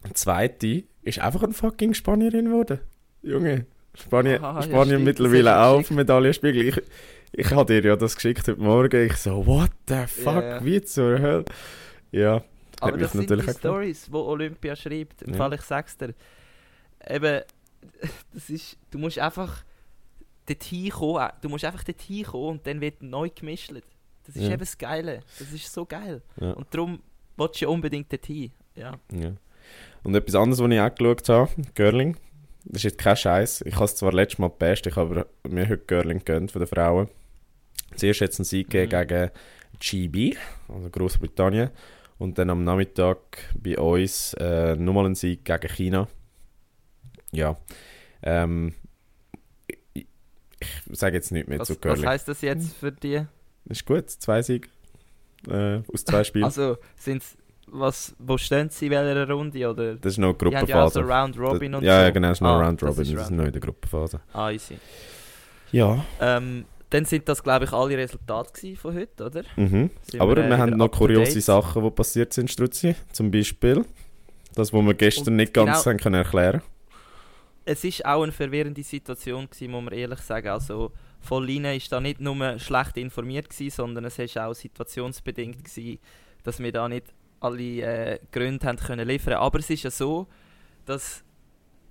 Die 0.08 0.14
zweite 0.14 0.84
ist 1.02 1.18
einfach 1.18 1.42
eine 1.42 1.52
fucking 1.52 1.94
Spanierin 1.94 2.46
geworden. 2.46 2.80
Junge, 3.22 3.66
Spanien, 3.94 4.42
Aha, 4.42 4.60
ja, 4.60 4.62
Spanien 4.62 5.04
das 5.04 5.04
mittlerweile 5.04 5.60
auch 5.60 5.80
auf 5.80 5.90
Medaillenspiegel. 5.90 6.68
Ich, 6.68 6.82
ich 7.32 7.50
habe 7.50 7.72
dir 7.80 7.88
ja 7.90 7.96
das 7.96 8.14
geschickt 8.14 8.46
heute 8.48 8.60
Morgen. 8.60 9.06
Ich 9.06 9.16
so, 9.16 9.46
what 9.46 9.70
the 9.88 10.06
fuck, 10.06 10.42
ja. 10.42 10.64
wie 10.64 10.80
zur 10.82 11.18
Hölle? 11.20 11.44
Ja, 12.10 12.42
Aber 12.80 12.96
das 12.98 13.12
sind 13.12 13.30
die. 13.30 13.52
Stories, 13.52 14.06
die 14.06 14.12
Olympia 14.14 14.74
schreibt. 14.74 15.22
Im 15.22 15.32
Ja. 15.32 15.36
Fall 15.36 15.54
ich 15.54 15.62
sag's 15.62 15.96
dir. 15.96 16.14
Eben, 17.08 17.42
das 18.34 18.50
ist, 18.50 18.76
du 18.90 18.98
musst 18.98 19.18
einfach 19.18 19.64
dorthin 20.46 20.90
kommen, 20.90 21.28
du 21.40 21.48
musst 21.48 21.64
einfach 21.64 21.84
dorthin 21.84 22.24
kommen 22.24 22.48
und 22.58 22.66
dann 22.66 22.80
wird 22.80 23.02
neu 23.02 23.30
gemischt. 23.30 23.72
Das 24.26 24.36
ist 24.36 24.42
Ja. 24.42 24.50
eben 24.50 24.58
das 24.60 24.76
Geile. 24.76 25.20
Das 25.38 25.52
ist 25.52 25.72
so 25.72 25.86
geil. 25.86 26.22
Ja. 26.40 26.52
Und 26.52 26.66
darum 26.74 27.00
willst 27.36 27.60
du 27.60 27.64
ja 27.66 27.68
unbedingt 27.70 28.12
dorthin. 28.12 28.50
Ja. 28.74 28.94
ja. 29.12 29.32
Und 30.02 30.14
etwas 30.14 30.34
anderes, 30.34 30.60
was 30.62 30.70
ich 30.70 30.80
auch 30.80 30.94
geschaut 30.94 31.28
habe, 31.28 31.50
Girling. 31.74 32.16
Das 32.64 32.78
ist 32.78 32.82
jetzt 32.84 32.98
kein 32.98 33.16
Scheiß. 33.16 33.62
Ich 33.62 33.74
habe 33.76 33.84
es 33.86 33.96
zwar 33.96 34.12
letztes 34.12 34.38
Mal 34.38 34.48
gepasst, 34.48 34.86
ich 34.86 34.96
habe 34.96 35.26
mir 35.48 35.68
heute 35.68 35.84
Girling 35.86 36.18
gegönnt 36.18 36.50
von 36.52 36.60
den 36.60 36.66
Frauen. 36.68 37.08
Zuerst 37.96 38.20
jetzt 38.20 38.38
einen 38.38 38.44
Sieg 38.44 38.68
Mhm. 38.68 38.88
gegen 38.88 39.30
GB, 39.78 40.36
also 40.68 40.90
Großbritannien. 40.90 41.70
Und 42.18 42.36
dann 42.38 42.50
am 42.50 42.64
Nachmittag 42.64 43.18
bei 43.58 43.78
uns 43.78 44.34
äh, 44.34 44.76
nochmal 44.76 45.06
einen 45.06 45.14
Sieg 45.14 45.44
gegen 45.44 45.68
China. 45.68 46.08
ja. 47.32 47.56
Ähm, 48.22 48.74
ich, 49.66 49.76
ich 49.94 50.06
sage 50.98 51.16
jetzt 51.16 51.32
nicht 51.32 51.48
mehr 51.48 51.58
Was, 51.58 51.68
zu 51.68 51.74
was 51.74 51.80
Curling. 51.80 52.06
heisst 52.06 52.28
das 52.28 52.42
jetzt 52.42 52.74
für 52.76 52.92
die? 52.92 53.22
Ist 53.64 53.86
gut, 53.86 54.10
zwei 54.10 54.42
Siege 54.42 54.68
äh, 55.48 55.80
aus 55.90 56.04
zwei 56.04 56.22
Spielen. 56.22 56.44
Also, 56.44 56.76
sind's, 56.96 57.34
was, 57.66 58.14
wo 58.18 58.36
stehen 58.36 58.68
sie 58.68 58.86
in 58.86 58.92
welcher 58.92 59.26
Runde? 59.30 59.70
Oder? 59.70 59.94
das 59.94 60.12
ist 60.12 60.18
noch 60.18 60.34
Die 60.36 60.44
haben 60.54 60.66
ja 60.66 60.84
auch 60.84 60.90
so 60.90 61.00
Gruppenphase. 61.00 61.22
Round 61.22 61.38
Robin 61.38 61.72
Das- 61.72 61.78
und 61.80 61.86
ja, 61.86 61.96
so. 61.96 62.02
ja, 62.02 62.10
genau, 62.10 62.28
das 62.28 62.36
ist 62.38 62.42
noch 62.42 62.48
Ah, 62.50 62.60
Round 62.66 62.82
das 62.82 62.88
Robin, 62.90 63.02
ist 63.04 63.14
das 63.14 63.22
ist 63.24 63.30
noch 63.30 63.44
in 63.46 63.52
der 63.52 63.60
Gruppenphase. 63.62 64.20
Ah, 64.34 64.50
easy. 64.50 64.76
Ja. 65.72 66.04
Ähm, 66.20 66.66
dann 66.90 67.04
sind 67.04 67.28
das, 67.28 67.42
glaube 67.42 67.64
ich, 67.64 67.72
alle 67.72 67.96
Resultate 67.96 68.76
von 68.76 68.94
heute, 68.94 69.24
oder? 69.24 69.42
Mhm. 69.56 69.90
Aber 70.18 70.36
wir, 70.36 70.48
wir, 70.48 70.58
haben 70.58 70.76
noch 70.76 70.90
kuriose? 70.90 71.40
Sachen, 71.40 71.84
die 71.84 71.90
passiert 71.90 72.32
sind, 72.32 72.50
Struzzi. 72.50 72.96
Zum 73.12 73.30
Beispiel 73.30 73.84
das, 74.54 74.72
was 74.72 74.82
wir 74.82 74.94
gestern 74.94 75.28
Und 75.28 75.36
nicht 75.36 75.54
ganz 75.54 75.84
genau- 75.84 75.96
können 75.96 76.14
erklären 76.16 76.62
Es 77.64 77.84
ist 77.84 78.04
auch 78.04 78.24
eine 78.24 78.32
verwirrende 78.32 78.82
Situation 78.82 79.48
gewesen, 79.48 79.70
muss 79.70 79.84
man 79.84 79.94
ehrlich 79.94 80.18
sagen. 80.20 80.48
Also, 80.48 80.92
Volline 81.20 81.76
ist 81.76 81.92
da 81.92 82.00
nicht 82.00 82.20
nur 82.20 82.58
schlecht 82.58 82.96
informiert 82.96 83.48
gewesen, 83.48 83.70
sondern 83.70 84.06
es 84.06 84.18
ist 84.18 84.36
auch 84.36 84.54
situationsbedingt 84.54 85.64
gewesen, 85.64 85.98
dass 86.42 86.58
wir 86.58 86.72
da 86.72 86.88
nicht 86.88 87.06
alle 87.38 87.82
äh, 87.82 88.18
Gründe 88.32 88.66
haben 88.66 88.78
können 88.78 89.06
liefern. 89.06 89.34
Aber 89.34 89.60
es 89.60 89.70
ist 89.70 89.84
ja 89.84 89.90
so, 89.90 90.26
dass 90.86 91.22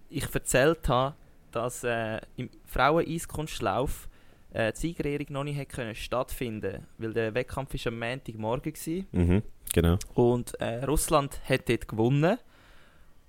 ich 0.10 0.26
erzählt 0.34 0.90
habe, 0.90 1.16
dass 1.52 1.84
äh, 1.84 2.20
im 2.36 2.50
Frauen-Eiskunstlauf 2.66 4.09
äh, 4.52 4.74
die 4.74 4.80
Siegerehrung 4.80 5.28
noch 5.30 5.44
nicht 5.44 5.60
hat 5.60 5.70
können 5.70 5.96
stattfinden, 5.96 6.88
weil 6.98 7.14
der 7.14 7.34
Wettkampf 7.34 7.74
ist 7.74 7.88
am 7.88 8.00
Montagmorgen 8.00 8.74
war. 8.74 9.06
Mhm, 9.12 9.44
genau. 9.74 9.98
Und 10.14 10.60
äh, 10.60 10.84
Russland 10.86 11.40
hat 11.48 11.70
dort 11.70 11.88
gewonnen. 11.88 12.38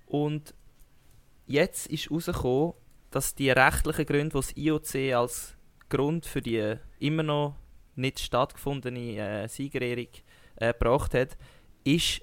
Und 0.07 0.53
jetzt 1.47 1.87
ist 1.87 2.09
herausgekommen, 2.09 2.73
dass 3.11 3.35
die 3.35 3.51
rechtlichen 3.51 4.05
Gründe, 4.05 4.29
die 4.29 4.35
das 4.35 4.57
IOC 4.57 5.15
als 5.15 5.55
Grund 5.89 6.25
für 6.25 6.41
die 6.41 6.75
immer 6.99 7.23
noch 7.23 7.55
nicht 7.95 8.19
stattgefundene 8.19 9.17
äh, 9.17 9.47
Siegerehrung 9.47 10.07
äh, 10.55 10.73
gebracht 10.73 11.13
hat, 11.13 11.37
ist 11.83 12.21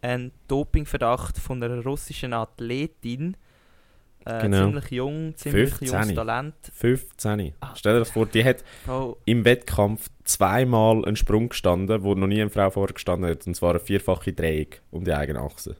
ein 0.00 0.32
Dopingverdacht 0.48 1.38
von 1.38 1.62
einer 1.62 1.82
russischen 1.82 2.32
Athletin. 2.32 3.36
Äh, 4.28 4.42
Genau. 4.42 4.66
Ziemlich 4.66 4.90
jung, 4.90 5.34
ziemlich 5.36 5.68
15. 5.74 5.88
junges 5.88 6.14
Talent. 6.14 6.54
15. 6.74 7.52
Ah. 7.60 7.74
Stell 7.74 7.94
dir 7.94 7.98
das 8.00 8.10
vor, 8.10 8.26
die 8.26 8.44
hat 8.44 8.62
Oh, 8.88 9.16
im 9.24 9.44
Wettkampf 9.44 10.08
zweimal 10.24 11.04
einen 11.04 11.16
Sprung 11.16 11.48
gestanden, 11.48 12.02
wo 12.02 12.14
noch 12.14 12.26
nie 12.26 12.40
eine 12.40 12.50
Frau 12.50 12.70
vorher 12.70 12.92
gestanden 12.94 13.30
hat. 13.30 13.46
Und 13.46 13.54
zwar 13.54 13.70
eine 13.70 13.80
vierfache 13.80 14.32
Drehung 14.32 14.68
um 14.90 15.04
die 15.04 15.12
eigene 15.14 15.40
Achse. 15.40 15.76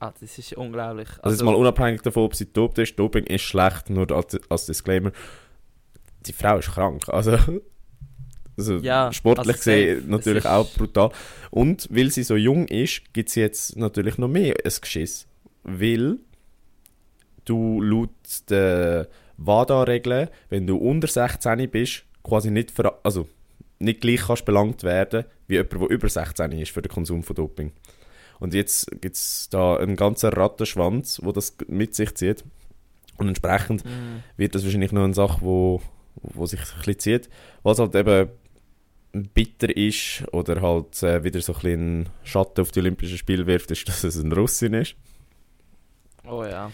ah, 0.00 0.12
das 0.20 0.38
ist 0.38 0.52
unglaublich. 0.54 1.08
Also, 1.22 1.34
jetzt 1.36 1.42
mal 1.44 1.54
unabhängig 1.54 2.02
davon, 2.02 2.24
ob 2.24 2.34
sie 2.34 2.52
dopt 2.52 2.78
ist, 2.78 2.98
Doping 2.98 3.24
ist 3.24 3.42
schlecht, 3.42 3.90
nur 3.90 4.10
als, 4.12 4.38
als 4.50 4.66
Disclaimer. 4.66 5.12
Die 6.26 6.32
Frau 6.32 6.58
ist 6.58 6.70
krank. 6.72 7.08
Also, 7.08 7.38
also 8.58 8.76
Ja, 8.78 9.12
sportlich 9.12 9.48
also 9.56 9.58
gesehen 9.58 10.10
natürlich 10.10 10.46
auch 10.46 10.68
brutal. 10.74 11.10
Und 11.50 11.88
weil 11.90 12.10
sie 12.10 12.22
so 12.22 12.36
jung 12.36 12.68
ist, 12.68 13.02
gibt 13.14 13.30
es 13.30 13.34
jetzt 13.34 13.76
natürlich 13.76 14.18
noch 14.18 14.28
mehr 14.28 14.54
ein 14.64 14.72
Geschiss. 14.80 15.26
Weil 15.64 16.18
du 17.48 17.80
laut 17.80 18.10
den 18.50 19.06
WADA-Regeln, 19.36 20.28
wenn 20.48 20.66
du 20.66 20.76
unter 20.76 21.08
16 21.08 21.70
bist, 21.70 22.04
quasi 22.22 22.50
nicht, 22.50 22.70
ver 22.70 22.98
also 23.02 23.28
nicht 23.78 24.00
gleich 24.00 24.22
kannst 24.26 24.44
belangt 24.44 24.82
werden 24.82 25.24
wie 25.46 25.54
jemand, 25.54 25.72
der 25.72 25.88
über 25.90 26.08
16 26.08 26.52
ist 26.52 26.72
für 26.72 26.82
den 26.82 26.90
Konsum 26.90 27.22
von 27.22 27.36
Doping. 27.36 27.72
Und 28.40 28.54
jetzt 28.54 28.90
gibt 29.00 29.16
es 29.16 29.48
da 29.50 29.76
einen 29.76 29.96
ganzen 29.96 30.30
Rattenschwanz, 30.30 31.20
wo 31.22 31.32
das 31.32 31.56
mit 31.66 31.94
sich 31.94 32.14
zieht. 32.14 32.44
Und 33.16 33.28
entsprechend 33.28 33.84
Mm. 33.84 34.22
wird 34.36 34.54
das 34.54 34.64
wahrscheinlich 34.64 34.92
noch 34.92 35.02
eine 35.02 35.14
Sache, 35.14 35.40
wo, 35.40 35.80
wo 36.16 36.46
sich 36.46 36.60
ein 36.60 36.66
bisschen 36.78 36.98
zieht. 36.98 37.28
Was 37.62 37.78
halt 37.80 37.94
eben 37.96 38.28
bitter 39.12 39.74
ist 39.76 40.22
oder 40.32 40.60
halt 40.60 41.02
äh, 41.02 41.24
wieder 41.24 41.40
so 41.40 41.52
ein 41.52 41.60
bisschen 41.60 41.80
einen 41.80 42.08
Schatten 42.22 42.60
auf 42.60 42.70
die 42.70 42.80
Olympischen 42.80 43.18
Spiele 43.18 43.46
wirft, 43.46 43.70
ist, 43.70 43.88
dass 43.88 44.04
es 44.04 44.16
ein 44.16 44.32
Russin 44.32 44.74
ist. 44.74 44.94
Oh 46.24 46.44
ja. 46.44 46.70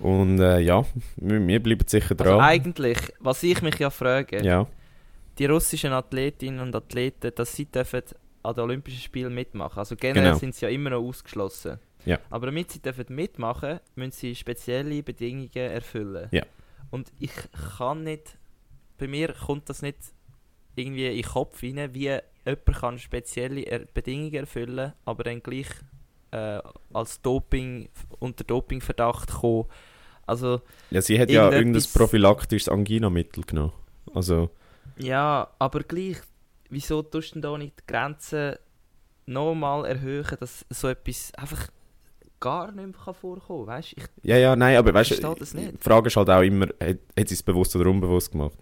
Und 0.00 0.38
äh, 0.40 0.60
ja, 0.60 0.84
wir, 1.16 1.46
wir 1.46 1.62
bleiben 1.62 1.86
sicher 1.86 2.14
Also 2.18 2.24
dran. 2.24 2.40
eigentlich, 2.40 2.98
was 3.20 3.42
ich 3.42 3.60
mich 3.62 3.78
ja 3.78 3.90
frage, 3.90 4.42
ja, 4.44 4.66
die 5.38 5.46
russischen 5.46 5.92
Athletinnen 5.92 6.60
und 6.60 6.74
Athleten, 6.74 7.32
dass 7.34 7.54
sie 7.54 7.66
dürfen 7.66 8.02
an 8.42 8.54
den 8.54 8.64
Olympischen 8.64 9.00
Spielen 9.00 9.34
mitmachen. 9.34 9.78
Also 9.78 9.96
generell 9.96 10.24
Genau. 10.30 10.38
sind 10.38 10.54
sie 10.54 10.64
ja 10.66 10.70
immer 10.70 10.90
noch 10.90 11.02
ausgeschlossen. 11.02 11.78
Ja. 12.04 12.18
Aber 12.30 12.46
damit 12.46 12.70
sie 12.70 12.80
dürfen 12.80 13.06
mitmachen, 13.14 13.80
müssen 13.96 14.12
sie 14.12 14.34
spezielle 14.34 15.02
Bedingungen 15.02 15.50
erfüllen. 15.54 16.28
Ja. 16.30 16.44
Und 16.90 17.12
ich 17.18 17.32
kann 17.76 18.04
nicht, 18.04 18.38
bei 18.98 19.06
mir 19.08 19.32
kommt 19.32 19.68
das 19.68 19.82
nicht 19.82 19.98
irgendwie 20.74 21.06
in 21.08 21.14
den 21.14 21.22
Kopf 21.24 21.62
rein, 21.62 21.92
wie 21.92 22.18
jemand 22.46 22.64
kann 22.80 22.98
spezielle 22.98 23.62
er 23.62 23.80
Bedingungen 23.80 24.34
erfüllen, 24.34 24.92
aber 25.04 25.24
dann 25.24 25.42
gleich 25.42 25.66
äh, 26.30 26.60
als 26.92 27.20
Doping, 27.20 27.88
unter 28.20 28.44
Dopingverdacht 28.44 29.30
kommen. 29.32 29.66
Also 30.28 30.60
ja 30.90 31.00
sie 31.02 31.18
hat 31.18 31.30
ja 31.30 31.50
irgendein 31.50 31.82
prophylaktisches 31.92 32.68
Angina-Mittel 32.68 33.44
genommen. 33.44 33.72
Also, 34.14 34.50
Ja, 34.98 35.48
aber 35.58 35.80
gleich, 35.80 36.18
wieso 36.70 37.02
tust 37.02 37.30
du 37.30 37.34
denn 37.34 37.42
da 37.42 37.56
nicht 37.58 37.74
die 37.80 37.86
Grenzen 37.92 38.56
nochmal 39.26 39.84
erhöhen, 39.86 40.26
dass 40.40 40.64
so 40.70 40.88
etwas 40.88 41.32
einfach 41.36 41.68
gar 42.40 42.70
nicht 42.72 42.86
mehr 43.06 43.14
vorkommen 43.14 43.66
kann? 43.66 43.76
Weißt 43.76 43.92
du, 43.92 44.00
ich 44.00 44.04
ja, 44.22 44.36
ja, 44.36 44.56
nein, 44.56 44.76
aber 44.76 44.94
weißt 44.94 45.22
du, 45.22 45.34
die 45.34 45.72
Frage 45.80 46.06
ist 46.08 46.16
halt 46.16 46.30
auch 46.30 46.42
immer, 46.42 46.66
hat, 46.66 46.98
hat 47.18 47.28
sie 47.28 47.34
es 47.34 47.42
bewusst 47.42 47.74
oder 47.76 47.90
unbewusst 47.90 48.32
gemacht? 48.32 48.58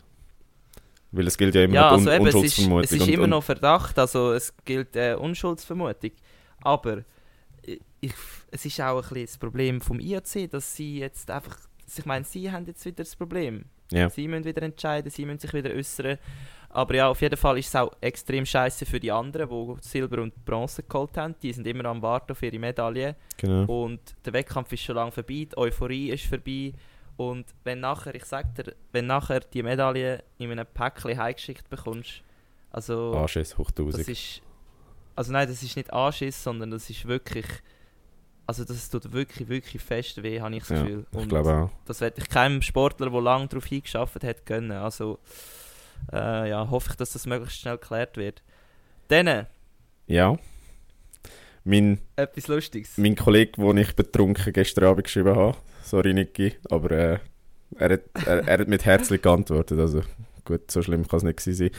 Weil 1.12 1.26
es 1.28 1.38
gilt 1.38 1.54
ja 1.54 1.62
immer 1.64 1.74
Ja, 1.74 1.82
noch 1.82 1.92
also 1.92 2.10
die 2.10 2.10
Un 2.10 2.14
eben, 2.16 2.26
es 2.26 2.34
ist, 2.34 2.34
Unschuldsvermutung. 2.58 2.84
es 2.84 2.92
ist 2.92 3.00
und- 3.02 3.08
immer 3.08 3.24
und- 3.24 3.30
noch 3.30 3.42
Verdacht, 3.44 3.98
also 3.98 4.32
es 4.32 4.54
gilt 4.64 4.96
äh, 4.96 5.14
Unschuldsvermutung. 5.14 6.10
Aber 6.62 7.04
ich, 8.00 8.14
es 8.50 8.64
ist 8.64 8.80
auch 8.80 8.96
ein 8.96 9.02
bisschen 9.02 9.26
das 9.26 9.38
Problem 9.38 9.80
vom 9.80 10.00
IOC, 10.00 10.50
dass 10.50 10.76
sie 10.76 10.98
jetzt 11.00 11.30
einfach, 11.30 11.58
ich 11.96 12.06
meine, 12.06 12.24
sie 12.24 12.50
haben 12.50 12.66
jetzt 12.66 12.84
wieder 12.84 13.04
das 13.04 13.16
Problem. 13.16 13.64
Ja. 13.92 14.10
Sie 14.10 14.26
müssen 14.26 14.44
wieder 14.44 14.62
entscheiden, 14.62 15.10
sie 15.10 15.24
müssen 15.24 15.38
sich 15.38 15.52
wieder 15.52 15.70
äußern. 15.70 16.18
Aber 16.70 16.94
ja, 16.94 17.08
auf 17.08 17.20
jeden 17.22 17.36
Fall 17.36 17.58
ist 17.58 17.68
es 17.68 17.76
auch 17.76 17.92
extrem 18.00 18.44
scheiße 18.44 18.84
für 18.84 19.00
die 19.00 19.10
anderen, 19.10 19.48
die 19.48 19.88
Silber 19.88 20.22
und 20.22 20.44
Bronze 20.44 20.82
geholt 20.82 21.16
haben. 21.16 21.34
Die 21.40 21.52
sind 21.52 21.66
immer 21.66 21.86
am 21.86 22.02
Warten 22.02 22.32
auf 22.32 22.42
ihre 22.42 22.58
Medaille. 22.58 23.16
Genau. 23.36 23.84
Und 23.84 24.00
der 24.24 24.32
Wettkampf 24.32 24.72
ist 24.72 24.82
schon 24.82 24.96
lange 24.96 25.12
vorbei, 25.12 25.46
die 25.50 25.56
Euphorie 25.56 26.10
ist 26.10 26.26
vorbei. 26.26 26.74
Und 27.16 27.46
wenn 27.64 27.80
nachher, 27.80 28.14
ich 28.14 28.24
sag 28.24 28.54
dir, 28.56 28.74
wenn 28.92 29.06
nachher 29.06 29.40
die 29.40 29.62
Medaille 29.62 30.22
in 30.38 30.50
einem 30.50 30.66
Päckchen 30.66 31.16
heimgeschickt 31.16 31.70
bekommst, 31.70 32.22
also 32.70 33.12
Anschiss, 33.14 33.56
hoch 33.56 33.70
das 33.70 33.86
1000. 33.86 34.08
ist, 34.08 34.42
also 35.16 35.32
nein, 35.32 35.48
das 35.48 35.62
ist 35.62 35.76
nicht 35.76 35.92
Anschiss, 35.92 36.42
sondern 36.42 36.70
das 36.70 36.88
ist 36.90 37.06
wirklich, 37.06 37.46
also 38.46 38.64
das 38.64 38.88
tut 38.90 39.12
wirklich, 39.12 39.48
wirklich 39.48 39.82
fest 39.82 40.22
weh, 40.22 40.40
habe 40.40 40.54
ich 40.54 40.60
das 40.60 40.70
Ja, 40.70 40.82
Gefühl. 40.82 41.06
Ich 41.10 41.18
Und 41.18 41.28
glaube 41.28 41.52
auch. 41.54 41.70
das 41.86 42.00
werde 42.00 42.20
ich 42.20 42.28
keinem 42.28 42.62
Sportler, 42.62 43.10
der 43.10 43.20
lange 43.20 43.48
darauf 43.48 43.66
hingeschafft 43.66 44.22
hat, 44.22 44.46
gönnen. 44.46 44.72
Also 44.72 45.18
äh, 46.12 46.50
ja, 46.50 46.68
hoffe 46.70 46.90
ich, 46.90 46.96
dass 46.96 47.12
das 47.12 47.26
möglichst 47.26 47.60
schnell 47.60 47.78
geklärt 47.78 48.16
wird. 48.16 48.42
Dann, 49.08 49.46
Ja. 50.06 50.36
Mein, 51.64 51.98
etwas 52.14 52.46
Lustiges. 52.46 52.96
mein 52.96 53.16
Kollege, 53.16 53.60
den 53.60 53.76
ich 53.78 53.96
betrunken 53.96 54.52
gestern 54.52 54.84
Abend 54.84 55.02
geschrieben 55.04 55.34
habe, 55.34 55.56
sorry 55.82 56.14
Niki, 56.14 56.54
aber 56.70 56.90
äh, 56.92 57.18
er, 57.76 57.90
hat, 57.94 58.02
er, 58.24 58.46
er 58.46 58.58
hat 58.60 58.68
mit 58.68 58.84
herzlich 58.84 59.20
geantwortet. 59.20 59.76
Also 59.80 60.02
gut, 60.44 60.70
so 60.70 60.80
schlimm 60.82 61.08
kann 61.08 61.16
es 61.18 61.22
nicht 61.24 61.40
sein. 61.40 61.70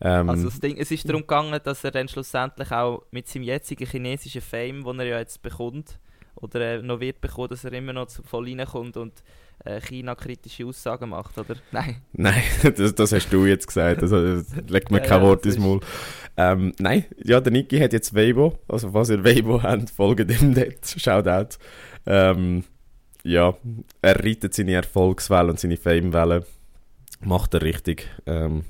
Ähm, 0.00 0.30
Also 0.30 0.44
das 0.46 0.60
Ding, 0.60 0.76
es 0.76 0.90
ist 0.90 1.08
darum 1.08 1.22
gegangen, 1.22 1.58
dass 1.62 1.84
er 1.84 1.90
dann 1.90 2.08
schlussendlich 2.08 2.70
auch 2.70 3.02
mit 3.10 3.28
seinem 3.28 3.44
jetzigen 3.44 3.86
chinesischen 3.86 4.40
Fame, 4.40 4.84
den 4.84 5.00
er 5.00 5.06
ja 5.06 5.18
jetzt 5.18 5.42
bekommt, 5.42 5.98
oder 6.36 6.60
äh, 6.60 6.82
noch 6.82 7.00
wird 7.00 7.20
bekommen, 7.20 7.48
dass 7.48 7.64
er 7.64 7.72
immer 7.72 7.92
noch 7.92 8.06
zu, 8.06 8.22
voll 8.22 8.48
reinkommt 8.48 8.96
und 8.96 9.22
äh, 9.64 9.80
China-kritische 9.80 10.66
Aussagen 10.66 11.08
macht, 11.10 11.36
oder? 11.36 11.56
Nein. 11.72 11.96
Nein, 12.12 12.42
das, 12.76 12.94
das 12.94 13.12
hast 13.12 13.30
du 13.32 13.44
jetzt 13.46 13.66
gesagt. 13.66 14.02
Also, 14.02 14.36
das 14.36 14.46
legt 14.68 14.90
mir 14.90 14.98
Ja, 15.02 15.04
kein 15.04 15.22
ja, 15.22 15.26
Wort 15.26 15.46
ins 15.46 15.58
Maul. 15.58 15.80
Ähm, 16.36 16.72
nein, 16.78 17.04
ja, 17.16 17.40
der 17.40 17.50
Niki 17.50 17.80
hat 17.80 17.92
jetzt 17.92 18.14
Weibo. 18.14 18.56
Also, 18.68 18.90
falls 18.92 19.10
ihr 19.10 19.24
Weibo 19.24 19.60
habt, 19.62 19.90
folgt 19.90 20.30
ihm 20.30 20.54
dort. 20.54 20.86
Shoutout. 20.86 21.58
Ähm, 22.06 22.62
ja, 23.24 23.54
er 24.00 24.24
reitet 24.24 24.54
seine 24.54 24.74
Erfolgswelle 24.74 25.50
und 25.50 25.58
seine 25.58 25.76
Famewelle. 25.76 26.46
Macht 27.20 27.54
er 27.54 27.62
richtig. 27.62 28.08
Ähm, 28.26 28.64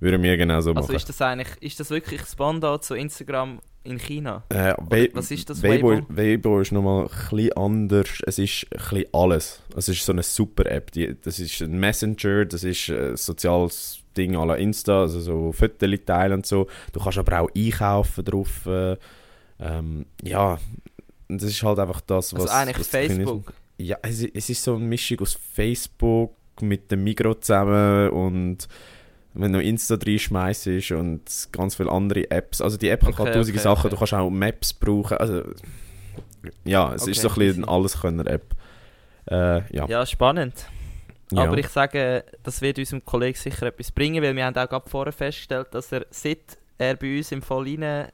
würde 0.00 0.18
mir 0.18 0.36
genauso 0.36 0.70
Also 0.70 0.82
machen. 0.82 0.96
ist 0.96 1.08
das 1.08 1.20
eigentlich, 1.22 1.48
ist 1.60 1.80
das 1.80 1.90
wirklich 1.90 2.20
das 2.20 2.36
Pendant 2.36 2.84
zu 2.84 2.94
Instagram 2.94 3.60
in 3.84 3.98
China? 3.98 4.44
Äh, 4.50 4.74
was 5.12 5.30
ist 5.30 5.48
das 5.50 5.62
Weibo, 5.62 5.90
Weibo? 5.90 6.06
Weibo 6.08 6.60
ist 6.60 6.72
nochmal 6.72 7.04
ein 7.04 7.08
bisschen 7.08 7.52
anders. 7.54 8.08
Es 8.26 8.38
ist 8.38 8.66
ein 8.70 8.78
bisschen 8.78 9.06
alles. 9.12 9.62
Es 9.76 9.88
ist 9.88 10.04
so 10.04 10.12
eine 10.12 10.22
super 10.22 10.66
App. 10.66 10.92
Die, 10.92 11.16
das 11.20 11.38
ist 11.38 11.60
ein 11.62 11.78
Messenger, 11.78 12.44
das 12.44 12.64
ist 12.64 12.90
ein 12.90 13.16
soziales 13.16 14.00
Ding 14.16 14.36
à 14.36 14.44
la 14.44 14.54
Insta, 14.56 15.02
also 15.02 15.20
so 15.20 15.52
Fotos 15.52 15.88
teilen 16.04 16.34
und 16.34 16.46
so. 16.46 16.66
Du 16.92 17.00
kannst 17.00 17.18
aber 17.18 17.40
auch 17.40 17.50
einkaufen 17.56 18.24
drauf. 18.24 18.66
Äh, 18.66 18.96
ähm, 19.60 20.06
ja, 20.22 20.58
das 21.28 21.44
ist 21.44 21.62
halt 21.62 21.78
einfach 21.78 22.00
das, 22.02 22.32
was... 22.34 22.42
Also 22.42 22.52
eigentlich 22.54 22.78
was 22.78 22.88
Facebook. 22.88 23.52
ja, 23.78 23.96
es, 24.02 24.22
es 24.22 24.50
ist 24.50 24.62
so 24.62 24.76
eine 24.76 24.84
Mischung 24.84 25.20
aus 25.20 25.38
Facebook 25.54 26.32
mit 26.60 26.90
dem 26.90 27.04
Migro 27.04 27.34
zusammen 27.34 28.10
und 28.10 28.68
wenn 29.38 29.52
du 29.52 29.62
Insta 29.62 29.94
reinschmeißt 29.94 30.90
und 30.92 31.22
ganz 31.52 31.76
viele 31.76 31.90
andere 31.90 32.30
Apps. 32.30 32.60
Also 32.60 32.76
die 32.76 32.88
App 32.88 33.02
Okay, 33.04 33.12
kann 33.12 33.26
tausende 33.26 33.58
okay, 33.58 33.58
Sachen, 33.58 33.80
okay. 33.86 33.90
du 33.90 33.96
kannst 33.96 34.14
auch 34.14 34.30
Maps 34.30 34.72
brauchen. 34.72 35.16
Also, 35.16 35.42
ja, 36.64 36.92
es 36.94 37.06
ist 37.06 37.18
Okay, 37.18 37.28
so 37.28 37.28
ein 37.28 37.34
bisschen 37.34 37.64
eine 37.64 37.72
Alleskönner-App. 37.72 38.54
Äh, 39.30 39.76
ja. 39.76 39.86
Ja, 39.86 40.06
spannend. 40.06 40.66
ja. 41.30 41.42
Aber 41.42 41.56
ich 41.58 41.68
sage, 41.68 42.24
das 42.42 42.60
wird 42.62 42.78
unserem 42.78 43.04
Kollegen 43.04 43.38
sicher 43.38 43.66
etwas 43.66 43.92
bringen, 43.92 44.22
weil 44.22 44.34
wir 44.34 44.44
haben 44.44 44.56
auch 44.56 44.68
gerade 44.68 44.88
vorher 44.88 45.12
festgestellt, 45.12 45.68
dass 45.72 45.92
er, 45.92 46.06
seit 46.10 46.58
er 46.78 46.96
bei 46.96 47.18
uns 47.18 47.30
im 47.32 47.42
Voll 47.42 47.64
rein 47.64 48.08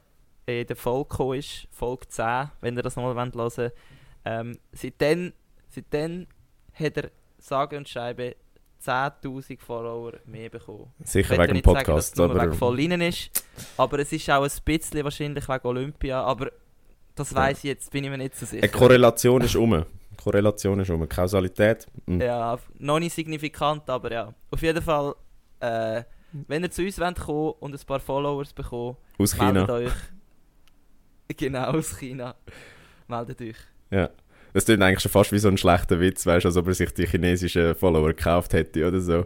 in 0.45 0.67
der 0.67 0.75
Folge 0.75 1.09
gekommen 1.09 1.39
ist, 1.39 1.67
Folge 1.71 2.07
10, 2.07 2.51
wenn 2.61 2.77
ihr 2.77 2.83
das 2.83 2.95
nochmal 2.95 3.15
hören 3.15 3.33
wollt, 3.33 3.73
ähm, 4.25 4.57
seitdem, 4.73 5.33
seitdem 5.69 6.27
hat 6.73 6.97
er 6.97 7.09
sage 7.39 7.77
und 7.77 7.89
schreibe 7.89 8.35
10'000 8.85 9.59
Follower 9.59 10.13
mehr 10.25 10.49
bekommen. 10.49 10.93
Ich 11.03 11.09
Sicher 11.09 11.31
wegen 11.37 11.47
dem 11.47 11.53
nicht 11.55 11.65
sagen, 11.65 11.75
Podcast, 11.77 11.97
dass 11.97 12.09
es 12.11 12.15
nur 12.17 12.29
aber 12.31 12.41
wegen 12.43 12.53
voll 12.53 12.75
rein 12.75 13.01
ist, 13.01 13.43
aber 13.77 13.99
es 13.99 14.11
ist 14.11 14.29
auch 14.29 14.43
ein 14.43 14.51
bisschen 14.65 15.03
wahrscheinlich 15.03 15.47
wegen 15.47 15.65
Olympia, 15.65 16.21
aber 16.23 16.51
das 17.15 17.33
weiß 17.33 17.59
ich 17.59 17.63
jetzt, 17.65 17.91
bin 17.91 18.03
ich 18.03 18.09
mir 18.09 18.17
nicht 18.17 18.35
so 18.35 18.45
sicher. 18.45 18.63
eine 18.63 18.71
Korrelation 18.71 19.41
ist 19.41 19.55
um. 19.55 19.85
Korrelation 20.21 20.79
ist 20.79 20.89
um. 20.89 21.07
Kausalität. 21.07 21.87
mm. 22.05 22.21
Ja, 22.21 22.57
noch 22.79 22.99
nicht 22.99 23.13
signifikant, 23.13 23.89
aber 23.89 24.11
ja. 24.11 24.33
Auf 24.51 24.61
jeden 24.61 24.81
Fall, 24.81 25.15
äh, 25.61 26.03
wenn 26.47 26.63
ihr 26.63 26.71
zu 26.71 26.81
uns 26.83 26.99
wollt 26.99 27.19
kommen 27.19 27.53
und 27.59 27.73
ein 27.73 27.85
paar 27.85 27.99
Followers 27.99 28.51
bekommen, 28.53 28.97
Aus 29.17 29.37
meldet 29.37 29.67
China. 29.67 29.73
euch. 29.73 29.91
Genau, 31.37 31.63
aus 31.71 31.97
China. 31.97 32.35
Meldet 33.07 33.41
euch. 33.41 33.55
Ja. 33.89 34.09
Das 34.55 34.63
klingt 34.63 34.81
eigentlich 34.81 35.01
schon 35.01 35.11
fast 35.11 35.33
wie 35.33 35.37
so 35.37 35.49
ein 35.49 35.57
schlechter 35.57 35.99
Witz, 35.99 36.25
weißt 36.25 36.45
du, 36.45 36.47
als 36.47 36.55
ob 36.55 36.67
er 36.69 36.73
sich 36.73 36.93
die 36.93 37.05
chinesischen 37.05 37.75
Follower 37.75 38.07
gekauft 38.07 38.53
hätte 38.53 38.87
oder 38.87 39.01
so. 39.01 39.25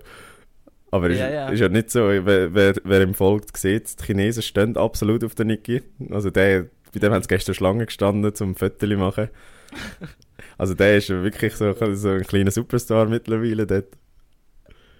Aber 0.89 1.07
ist 1.11 1.19
Ja, 1.19 1.27
ja, 1.27 1.33
ja. 1.33 1.49
ist 1.49 1.59
ja 1.59 1.69
nicht 1.69 1.91
so. 1.91 2.07
Wer, 2.07 2.51
wer, 2.51 2.73
wer 2.83 3.01
ihm 3.03 3.13
folgt, 3.13 3.55
sieht, 3.55 4.01
die 4.01 4.05
Chinesen 4.05 4.41
stehen 4.41 4.75
absolut 4.75 5.23
auf 5.23 5.35
der 5.35 5.45
Niki. 5.45 5.83
Also 6.09 6.31
der, 6.31 6.65
bei 6.91 6.99
dem 6.99 7.13
haben 7.13 7.21
sie 7.21 7.27
gestern 7.27 7.53
Schlange 7.53 7.85
gestanden, 7.85 8.33
zum 8.33 8.55
Fotos 8.55 8.89
machen. 8.89 9.29
Also 10.57 10.73
der 10.73 10.97
ist 10.97 11.07
wirklich 11.09 11.55
so, 11.55 11.73
so 11.93 12.09
ein 12.09 12.23
kleiner 12.23 12.51
Superstar 12.51 13.05
mittlerweile 13.05 13.65
dort. 13.65 13.95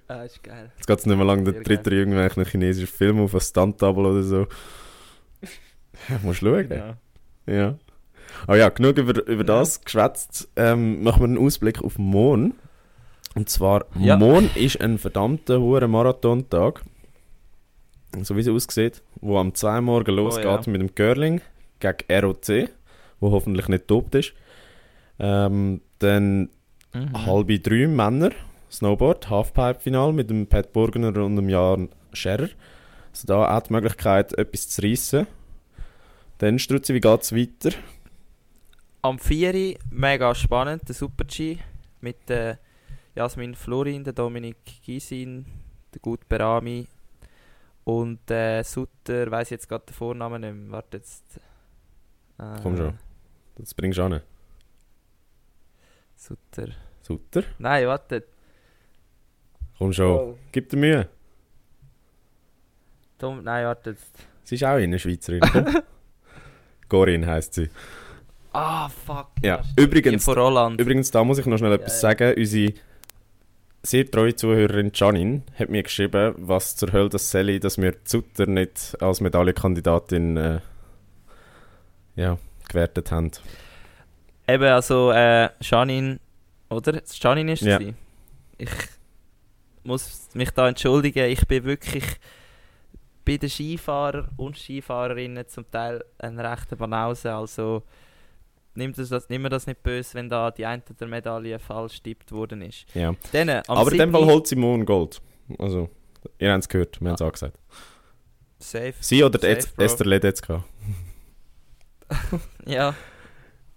Ah, 0.07 0.23
ist 0.23 0.41
geil. 0.41 0.71
Jetzt 0.77 0.87
geht 0.87 0.99
es 0.99 1.05
nicht 1.05 1.17
mehr 1.17 1.25
lange, 1.25 1.51
der 1.51 1.63
dritte 1.63 1.89
irgendwelchen 1.89 2.45
chinesischen 2.45 2.87
Film 2.87 3.19
auf, 3.19 3.33
ein 3.33 3.41
Stunt-Double 3.41 4.05
oder 4.05 4.23
so. 4.23 4.47
Ja, 6.07 6.19
musst 6.23 6.39
schauen. 6.39 6.95
Ja. 7.45 7.77
Ja. 8.29 8.43
Aber 8.47 8.57
ja, 8.57 8.69
genug 8.69 8.97
über, 8.97 9.25
über 9.27 9.41
Ja. 9.43 9.43
das 9.43 9.81
geschwätzt. 9.81 10.49
Ähm, 10.55 11.03
machen 11.03 11.19
wir 11.21 11.25
einen 11.25 11.37
Ausblick 11.37 11.81
auf 11.83 11.97
morgen. 11.97 12.53
Und 13.35 13.49
zwar, 13.49 13.85
Ja. 13.99 14.17
morgen 14.17 14.49
ist 14.55 14.81
ein 14.81 14.97
verdammter 14.97 15.59
hoher 15.61 15.87
Marathontag. 15.87 16.83
So 18.21 18.35
wie 18.35 18.41
es 18.41 18.47
aussieht. 18.47 19.01
Wo 19.21 19.37
am 19.37 19.53
2 19.53 19.81
Morgen 19.81 20.15
losgeht 20.15 20.45
Oh 20.45 20.49
ja. 20.49 20.61
mit 20.67 20.81
dem 20.81 20.95
Curling 20.95 21.41
gegen 21.79 21.97
ROC. 22.25 22.69
Wo 23.19 23.31
hoffentlich 23.31 23.67
nicht 23.67 23.87
tobt 23.87 24.15
ist. 24.15 24.33
Ähm, 25.19 25.81
dann 25.99 26.49
Mhm. 26.93 27.25
halbe 27.25 27.59
drei 27.59 27.87
Männer. 27.87 28.31
Snowboard, 28.71 29.29
Halfpipe-Final 29.29 30.13
mit 30.13 30.29
dem 30.29 30.47
Pat 30.47 30.73
Burgener 30.73 31.15
und 31.23 31.35
dem 31.35 31.49
Jan 31.49 31.89
Scherer. 32.13 32.49
Also 33.11 33.25
da 33.27 33.55
auch 33.57 33.61
die 33.63 33.73
Möglichkeit, 33.73 34.33
etwas 34.37 34.69
zu 34.69 34.81
reissen. 34.83 35.27
Dann, 36.37 36.57
Strutzi, 36.59 36.93
wie 36.93 36.99
geht 37.01 37.21
es 37.21 37.35
weiter? 37.35 37.75
Am 39.01 39.17
4. 39.17 39.77
mega 39.91 40.35
spannend, 40.35 40.87
der 40.87 40.93
Super-G 40.95 41.57
mit 42.01 42.29
äh, 42.29 42.57
Jasmin 43.15 43.55
Florin, 43.55 44.03
der 44.03 44.13
Dominik 44.13 44.57
Gysin, 44.85 45.45
der 45.93 46.01
Gut 46.01 46.27
Berami 46.27 46.85
und 47.85 48.29
äh, 48.29 48.61
Sutter, 48.63 49.31
weiß 49.31 49.51
jetzt 49.51 49.69
gerade 49.69 49.85
den 49.85 49.93
Vornamen 49.93 50.41
nicht 50.41 50.53
mehr. 50.53 50.71
Warte 50.71 50.97
jetzt. 50.97 51.37
Äh, 52.37 52.59
Komm 52.61 52.75
schon. 52.75 52.99
Das 53.55 53.73
bringst 53.73 53.97
du 53.97 54.03
an. 54.03 54.21
Sutter. 56.15 56.67
Sutter? 57.01 57.43
Nein, 57.57 57.87
warte. 57.87 58.25
Komm 59.77 59.93
schon. 59.93 60.11
Oh. 60.11 60.37
Gib 60.51 60.69
dir 60.69 60.77
Mühe. 60.77 61.09
Dom, 63.17 63.43
nein, 63.43 63.65
warte 63.65 63.91
jetzt. 63.91 64.27
Sie 64.43 64.55
ist 64.55 64.63
auch 64.65 64.75
eine 64.75 64.99
Schweizerin. 64.99 65.39
komm. 65.39 65.65
Corinne 66.89 67.27
heisst 67.27 67.53
sie. 67.53 67.69
Ah, 68.51 68.89
fuck. 68.89 69.27
Ja, 69.43 69.61
übrigens- 69.77 70.23
von 70.25 70.37
Roland. 70.37 70.79
Übrigens, 70.81 71.11
da 71.11 71.23
muss 71.23 71.37
ich 71.37 71.45
noch 71.45 71.57
schnell 71.57 71.73
etwas 71.73 72.01
Ja, 72.01 72.09
ja. 72.09 72.17
sagen. 72.17 72.33
Unsere 72.39 72.73
sehr 73.83 74.09
treue 74.09 74.35
Zuhörerin 74.35 74.91
Janine 74.93 75.43
hat 75.57 75.69
mir 75.69 75.83
geschrieben, 75.83 76.33
was 76.37 76.75
zur 76.75 76.91
Hölle 76.91 77.09
das 77.09 77.29
Sally, 77.29 77.59
dass 77.59 77.77
wir 77.77 77.95
Sutter 78.03 78.45
nicht 78.47 78.97
als 79.01 79.21
Medaillenkandidatin 79.21 80.37
äh, 80.37 80.59
ja, 82.15 82.37
gewertet 82.67 83.11
haben. 83.11 83.31
Eben, 84.47 84.63
also, 84.65 85.11
äh, 85.11 85.49
Janine, 85.61 86.19
oder? 86.69 87.01
Janine 87.05 87.53
ist 87.53 87.61
es. 87.61 87.67
Ja. 87.67 87.79
Ich 88.57 88.69
muss 89.83 90.27
mich 90.33 90.49
da 90.51 90.67
entschuldigen, 90.67 91.29
ich 91.29 91.47
bin 91.47 91.63
wirklich 91.63 92.03
bei 93.25 93.37
den 93.37 93.49
Skifahrer 93.49 94.27
und 94.37 94.57
Skifahrerinnen 94.57 95.47
zum 95.47 95.69
Teil 95.71 96.03
ein 96.17 96.39
rechter 96.39 96.75
Banause, 96.75 97.33
also 97.33 97.83
nimm 98.79 98.93
das, 98.93 99.09
das, 99.09 99.29
nimm 99.29 99.43
mir 99.43 99.49
das 99.49 99.67
nicht 99.67 99.83
böse, 99.83 100.15
wenn 100.15 100.29
da 100.29 100.49
die 100.49 100.65
eine 100.65 100.81
der 100.81 101.07
Medaille 101.07 101.59
falsch 101.59 102.01
tippt 102.01 102.31
worden 102.31 102.63
ist. 102.63 102.85
Ja. 102.95 103.13
Dann, 103.31 103.49
Aber 103.49 103.91
in 103.91 103.97
dem 103.99 104.09
7. 104.09 104.11
Fall 104.11 104.25
holt 104.25 104.47
sie 104.47 104.55
morgen 104.55 104.85
Gold. 104.85 105.21
Also, 105.59 105.89
ihr 106.39 106.51
habt 106.51 106.63
es 106.63 106.69
gehört, 106.69 106.99
wir 106.99 107.09
haben 107.09 107.15
es 107.15 107.21
angesagt. 107.21 107.59
Safe. 108.57 108.93
Sie 108.99 109.23
oder 109.23 109.39
Safe, 109.39 109.67
Bro. 109.75 109.83
Esther 109.85 110.05
Ledetzka? 110.07 110.63
Ja. 112.65 112.95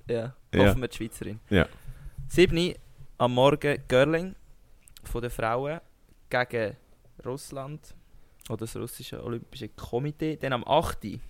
Ja. 0.08 0.34
Ja. 0.54 0.68
Hoffen 0.68 0.80
wir 0.80 0.88
die 0.88 0.96
Schweizerin. 0.96 1.40
Ja. 1.50 1.66
7. 2.28 2.74
am 3.18 3.34
Morgen 3.34 3.78
Görling 3.88 4.34
von 5.04 5.20
den 5.22 5.30
Frauen 5.30 5.80
gegen 6.30 6.76
Russland 7.24 7.94
oder 8.48 8.58
das 8.58 8.76
russische 8.76 9.22
Olympische 9.22 9.68
Komitee. 9.68 10.36
Dann 10.36 10.54
am 10.54 10.64
8. 10.66 11.20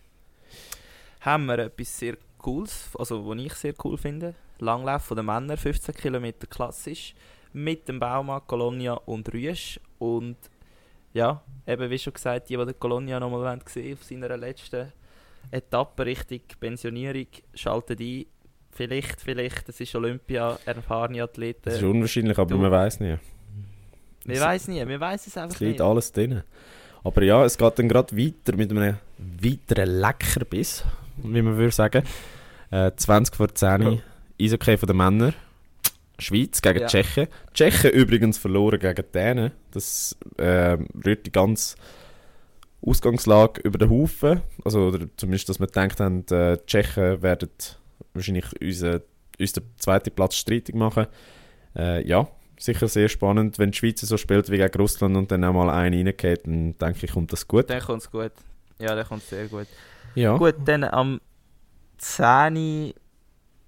haben 1.21 1.47
wir 1.47 1.59
etwas 1.59 1.99
sehr 1.99 2.17
Cooles, 2.43 2.91
also 2.99 3.27
was 3.27 3.39
ich 3.39 3.55
sehr 3.55 3.75
cool 3.85 3.97
finde. 3.97 4.35
Langlauf 4.59 5.03
von 5.03 5.17
den 5.17 5.27
Männern, 5.27 5.57
15 5.57 5.95
km 5.95 6.27
klassisch, 6.51 7.15
mit 7.53 7.89
dem 7.89 7.99
Baumarkt, 7.99 8.49
Colonia 8.49 8.93
und 8.95 9.33
Rüesch. 9.33 9.81
Und 9.99 10.37
ja, 11.15 11.43
eben 11.67 11.91
wie 11.91 11.99
schon 11.99 12.13
gesagt, 12.13 12.49
die, 12.49 12.57
die 12.57 12.65
den 12.65 12.79
Colonia 12.79 13.19
nochmal 13.21 13.59
sehen 13.67 13.95
auf 13.95 14.05
seiner 14.05 14.37
letzten 14.37 14.93
Etappe 15.51 16.07
Richtung 16.07 16.41
Pensionierung, 16.61 17.27
schalten 17.55 17.97
ein. 17.99 18.27
Vielleicht, 18.71 19.21
vielleicht, 19.21 19.69
es 19.69 19.81
ist 19.81 19.95
Olympia, 19.95 20.59
erfahrene 20.65 21.23
Athleten. 21.23 21.61
Das 21.65 21.75
ist 21.75 21.83
unwahrscheinlich, 21.83 22.39
aber 22.39 22.55
Du- 22.55 22.59
man 22.59 22.71
weiß 22.71 23.01
nie. 23.01 23.17
Wir 24.25 24.41
weiß 24.41 24.69
nie, 24.69 24.87
wir 24.87 25.01
weiß 25.01 25.27
es 25.27 25.37
einfach 25.37 25.55
Es 25.57 25.61
liegt 25.61 25.73
nicht. 25.73 25.81
alles 25.83 26.13
drin. 26.13 26.43
Aber 27.05 27.23
ja, 27.25 27.45
es 27.45 27.59
geht 27.59 27.79
dann 27.79 27.89
gerade 27.89 28.17
weiter 28.17 28.57
mit 28.57 28.71
einem 28.71 28.97
weiteren 29.19 29.89
Leckerbiss, 30.01 30.85
wie 31.17 31.43
man 31.43 31.57
würde 31.57 31.73
sagen. 31.73 32.05
Äh, 32.71 32.93
20 32.97 33.35
vor 33.37 33.55
10 33.55 34.01
Eishockey 34.41 34.77
von 34.77 34.87
den 34.87 34.97
Männern. 34.97 35.35
Schweiz 36.19 36.63
gegen 36.63 36.81
Ja. 36.81 36.87
Tschechen. 36.87 37.27
Tschechen 37.55 37.91
übrigens 37.91 38.39
verloren 38.39 38.79
gegen 38.79 39.05
Dänen. 39.13 39.53
Das 39.73 40.17
äh, 40.39 40.77
rührt 41.05 41.27
die 41.27 41.33
ganze 41.33 41.77
Ausgangslage 42.85 43.61
über 43.63 43.79
den 43.79 43.91
Haufen. 43.91 44.41
Also, 44.65 44.89
oder 44.89 45.07
zumindest, 45.17 45.49
dass 45.49 45.61
wir 45.61 45.67
gedacht 45.67 46.01
haben, 46.01 46.25
äh, 46.31 46.57
die 46.59 46.67
Tschechen 46.67 47.23
werden 47.23 47.49
wahrscheinlich 48.15 48.47
unseren 48.61 49.03
unseren 49.39 49.65
zweiten 49.79 50.11
Platz 50.15 50.37
streitig 50.37 50.75
machen. 50.75 51.07
Äh, 51.75 52.07
ja, 52.07 52.29
sicher 52.59 52.87
sehr 52.89 53.09
spannend. 53.09 53.59
Wenn 53.59 53.71
die 53.71 53.79
Schweiz 53.79 54.01
so 54.01 54.17
spielt 54.17 54.51
wie 54.51 54.59
gegen 54.59 54.79
Russland 54.79 55.17
und 55.17 55.31
dann 55.31 55.45
auch 55.45 55.53
mal 55.53 55.71
einen 55.71 56.07
reingeht, 56.07 56.47
dann 56.47 56.77
denke 56.79 57.07
ich, 57.07 57.13
kommt 57.13 57.33
das 57.33 57.49
gut. 57.49 57.71
Dann 57.71 57.81
kommt 57.81 58.03
es 58.03 58.11
gut. 58.11 58.33
Ja, 58.79 58.95
dann 58.95 59.07
kommt 59.07 59.23
es 59.23 59.31
sehr 59.31 59.47
gut. 59.47 59.67
Ja. 60.15 60.37
Gut, 60.37 60.57
dann 60.65 60.85
am 60.85 61.21
10. 61.99 62.95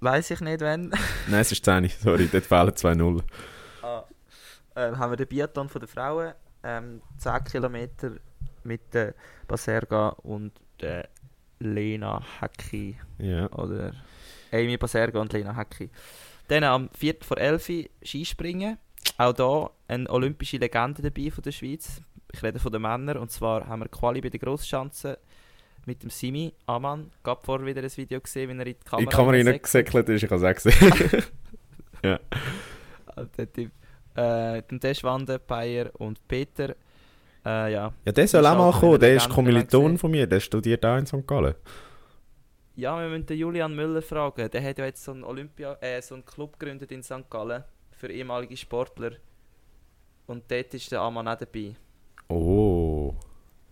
weiß 0.01 0.31
ich 0.33 0.41
nicht 0.41 0.61
wann. 0.61 0.91
Nein, 1.29 1.41
es 1.41 1.53
ist 1.53 1.65
10, 1.65 1.89
sorry, 1.89 2.29
dort 2.31 2.45
fehlen 2.45 2.71
2-0. 2.71 3.23
ah, 3.83 4.05
ähm, 4.77 4.99
haben 4.99 5.13
wir 5.13 5.17
den 5.17 5.29
Biathlon 5.29 5.69
von 5.69 5.81
den 5.81 5.89
Frauen. 5.89 6.33
Ähm, 6.63 7.03
10 7.19 7.45
Kilometer 7.45 8.13
mit 8.65 8.93
der 8.95 9.15
Baserga 9.47 10.09
und 10.09 10.53
der 10.81 11.09
Lena 11.59 12.23
Hecki. 12.41 12.97
Ja. 13.19 13.51
Oder 13.53 13.93
Amy 14.53 14.77
Baserga 14.77 15.21
und 15.21 15.33
Lena 15.33 15.57
Hecki. 15.57 15.91
Dann 16.49 16.65
am 16.65 16.91
4. 16.97 17.17
vor 17.23 17.39
11 17.39 17.69
Uhr 17.69 17.85
Skispringen. 18.03 18.79
Auch 19.19 19.33
da 19.33 19.71
eine 19.89 20.11
olympische 20.11 20.57
Legende 20.57 21.03
dabei 21.03 21.31
von 21.31 21.43
der 21.43 21.53
Schweiz. 21.53 22.01
Ich 22.33 22.43
rede 22.43 22.59
von 22.59 22.73
den 22.73 22.83
Männern. 22.83 23.19
Und 23.19 23.31
zwar 23.31 23.67
haben 23.67 23.81
wir 23.81 23.89
Quali 23.89 24.21
bei 24.21 24.31
den 24.31 24.41
Grossschanzen 24.41 25.17
mit 25.87 26.03
dem 26.03 26.11
Simi 26.11 26.53
Amann. 26.67 27.11
Gab 27.23 27.45
vorher 27.45 27.67
wieder 27.67 27.83
ein 27.83 27.97
Video 27.97 28.21
gesehen, 28.21 28.51
wie 28.51 28.61
er 28.61 28.67
in 28.67 28.75
die 28.75 28.85
Kamera 28.85 29.03
In 29.03 29.09
die 29.09 29.17
Kamera 29.17 29.37
reingesäckelt 29.37 30.09
ist, 30.09 30.23
ich 30.23 30.29
kann 30.29 30.39
es 30.39 30.45
auch 30.45 30.55
gesehen. 30.55 31.25
der 33.39 33.53
Typ. 33.53 33.71
Äh, 34.15 34.63
der 34.71 34.95
Schwande, 34.95 35.39
Bayer 35.39 35.91
und 35.99 36.27
Peter. 36.29 36.75
Äh, 37.45 37.73
ja. 37.73 37.93
Ja, 38.05 38.13
der 38.13 38.29
soll 38.29 38.47
auch 38.47 38.57
mal 38.57 38.73
Schaden 38.73 38.81
kommen. 38.81 39.01
Der 39.01 39.15
ist 39.17 39.25
anderen 39.25 39.35
Kommiliton 39.35 39.99
von 39.99 40.11
mir. 40.11 40.27
Der 40.27 40.41
studiert 40.41 40.85
auch 40.85 40.97
in 40.97 41.07
St. 41.07 41.27
Gallen. 41.27 41.55
ja, 42.77 42.99
wir 43.01 43.09
müssen 43.09 43.27
den 43.27 43.39
Julian 43.39 43.75
Müller 43.75 44.03
fragen. 44.03 44.51
Der 44.51 44.63
hat 44.63 44.79
ja 44.79 44.85
jetzt 44.87 45.05
so 45.05 45.13
einen, 45.13 45.25
Olympia 45.25 45.77
äh, 45.81 46.01
so 46.01 46.15
einen 46.15 46.25
Club 46.25 46.59
gegründet 46.59 46.93
in 46.93 47.03
St. 47.03 47.29
Gallen 47.29 47.65
für 47.91 48.11
ehemalige 48.11 48.57
Sportler. 48.57 49.13
Und 50.27 50.51
dort 50.51 50.73
ist 50.73 50.91
der 50.91 51.01
Amann 51.01 51.29
auch 51.29 51.37
dabei. 51.37 51.75
Oh. 52.29 52.94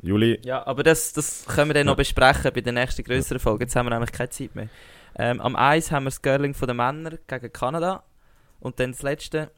Juli, 0.03 0.41
Ja, 0.45 0.67
aber 0.67 0.83
das, 0.83 1.13
das 1.13 1.47
können 1.47 1.71
wir 1.71 1.75
dann 1.75 1.87
noch 1.87 1.97
besprechen 1.97 2.51
bei 2.53 2.61
der 2.61 2.73
nächsten 2.73 3.05
größeren 3.05 3.39
Folge. 3.39 3.65
Jetzt 3.65 3.77
haben 3.77 3.87
wir 3.87 3.91
nämlich 3.91 4.11
keine 4.11 4.31
Zeit 4.31 4.55
mehr. 4.55 4.69
Ähm, 5.17 5.41
am 5.41 5.55
Eis 5.55 5.93
haben 5.93 6.05
wir 6.05 6.11
das 6.11 6.21
Girling 6.21 6.55
von 6.55 6.67
den 6.69 6.77
Männern 6.77 7.19
gegen 7.27 7.53
Kanada. 7.53 8.03
Und 8.59 8.81
dann 8.81 8.93
das 8.93 9.03
letzte. 9.03 9.51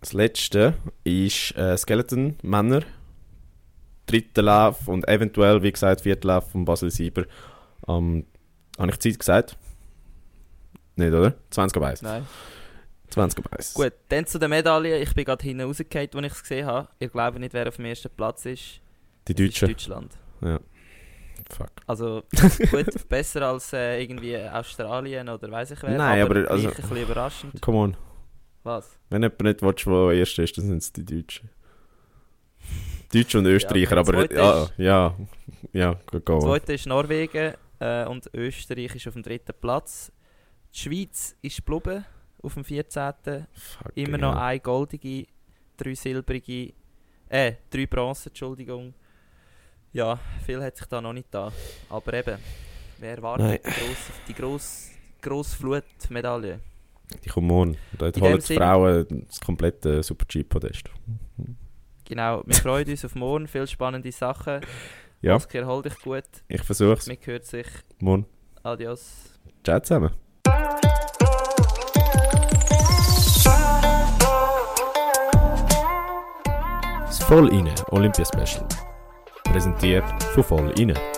das 0.00 0.12
letzte 0.14 0.74
ist 1.04 1.56
äh, 1.56 1.76
Skeleton 1.76 2.38
Männer. 2.42 2.80
Dritter 4.06 4.42
Lauf 4.42 4.88
und 4.88 5.06
eventuell, 5.08 5.62
wie 5.62 5.72
gesagt, 5.72 6.02
vierter 6.02 6.28
Lauf 6.28 6.50
von 6.50 6.64
Basel 6.64 6.90
Sieber. 6.90 7.24
Ähm, 7.86 8.26
Habe 8.78 8.90
ich 8.90 8.98
Zeit 9.00 9.18
gesagt? 9.18 9.56
Nicht, 10.96 11.12
oder? 11.12 11.34
20 11.50 11.76
ab 11.76 11.88
1. 11.88 12.02
Nein. 12.02 12.26
20 13.10 13.44
ab 13.44 13.52
1. 13.52 13.74
Gut, 13.74 13.92
dann 14.08 14.26
zu 14.26 14.38
den 14.38 14.50
Medaillen. 14.50 15.02
Ich 15.02 15.14
bin 15.14 15.24
gerade 15.24 15.42
hinten 15.42 15.62
rausgefallen, 15.62 16.10
als 16.14 16.24
ich 16.26 16.32
es 16.32 16.42
gesehen 16.42 16.66
habe. 16.66 16.88
Ihr 17.00 17.08
glaubt 17.08 17.38
nicht, 17.38 17.52
wer 17.54 17.68
auf 17.68 17.76
dem 17.76 17.86
ersten 17.86 18.10
Platz 18.10 18.44
ist. 18.46 18.80
Die 19.28 19.34
Deutschen. 19.34 19.68
Deutschland. 19.68 20.18
Fuck. 21.50 21.70
Also 21.86 22.22
gut, 22.70 23.08
besser 23.08 23.42
als 23.42 23.72
äh, 23.72 24.02
irgendwie 24.02 24.36
Australien 24.36 25.28
oder 25.28 25.50
weiß 25.50 25.72
ich 25.72 25.82
wer. 25.82 25.96
Nein, 25.96 26.22
aber 26.22 26.34
gleich 26.34 26.50
also- 26.50 26.68
ein 26.68 26.74
bisschen 26.74 26.96
überraschend. 26.96 27.60
Come 27.60 27.78
on. 27.78 27.96
Was? 28.62 28.98
Wenn 29.10 29.22
jemand 29.22 29.40
nicht 29.42 29.62
willst, 29.62 29.86
wo 29.86 30.10
erst 30.10 30.38
ist, 30.38 30.56
dann 30.56 30.66
sind 30.66 30.78
es 30.78 30.92
die 30.92 31.04
Deutschen. 31.04 31.50
Deutsche 33.12 33.38
und 33.38 33.46
Österreicher, 33.46 33.90
der 33.90 33.98
aber 33.98 34.32
ja, 34.34 34.68
ja, 34.78 35.14
ja, 35.72 36.00
go, 36.06 36.20
go. 36.20 36.40
Zweite 36.40 36.72
ist 36.72 36.86
Norwegen 36.86 37.54
äh, 37.78 38.06
und 38.06 38.28
Österreich 38.32 38.94
ist 38.94 39.06
auf 39.06 39.12
dem 39.12 39.22
dritten 39.22 39.52
Platz. 39.60 40.10
Die 40.74 40.78
Schweiz 40.78 41.36
ist 41.42 41.64
geblieben 41.64 42.04
auf 42.42 42.54
dem 42.54 42.64
14. 42.64 43.12
Fuck, 43.52 43.92
Immer 43.94 44.18
ja. 44.18 44.30
noch 44.32 44.36
eine 44.36 44.60
goldige, 44.60 45.26
drei 45.76 45.94
silbrige, 45.94 46.72
äh, 47.28 47.52
drei 47.70 47.86
Bronze, 47.86 48.30
Entschuldigung. 48.30 48.94
Ja, 49.94 50.18
viel 50.44 50.60
hat 50.62 50.76
sich 50.76 50.86
da 50.88 51.00
noch 51.00 51.12
nicht 51.12 51.28
da. 51.32 51.52
Aber 51.88 52.12
eben, 52.14 52.36
wer 52.98 53.08
Nein. 53.10 53.16
erwartet 53.16 53.60
die 53.64 53.70
grosse, 53.70 54.12
die 54.28 54.34
grosse, 54.34 54.90
grosse 55.22 55.56
Flutmedaille? 55.56 56.58
Die 57.24 57.28
kommen 57.28 57.46
morgen. 57.46 57.76
Da 57.96 58.08
In 58.08 58.20
holen 58.20 58.42
die 58.46 58.56
Frauen 58.56 59.24
das 59.28 59.40
komplette 59.40 60.02
Super-G-Podest. 60.02 60.90
Genau, 62.06 62.42
wir 62.44 62.54
freuen 62.56 62.88
uns 62.90 63.04
auf 63.04 63.14
morgen, 63.14 63.46
viele 63.46 63.66
spannende 63.68 64.10
Sachen. 64.10 64.60
Ja. 65.22 65.36
Oskar, 65.36 65.64
hol 65.64 65.82
dich 65.82 65.96
gut, 66.00 66.24
Ich 66.48 66.62
versuch's. 66.62 67.06
mir 67.06 67.16
gehört 67.16 67.46
sich. 67.46 67.66
Morgen. 68.00 68.26
Adios. 68.64 69.38
Ciao 69.62 69.78
zusammen. 69.80 70.10
Das 77.06 77.18
Voll 77.24 77.48
inne 77.52 77.74
Olympia 77.90 78.24
Special. 78.24 78.66
Präsentiert 79.54 80.04
von 80.34 80.42
Voll 80.42 80.80
inne. 80.80 81.13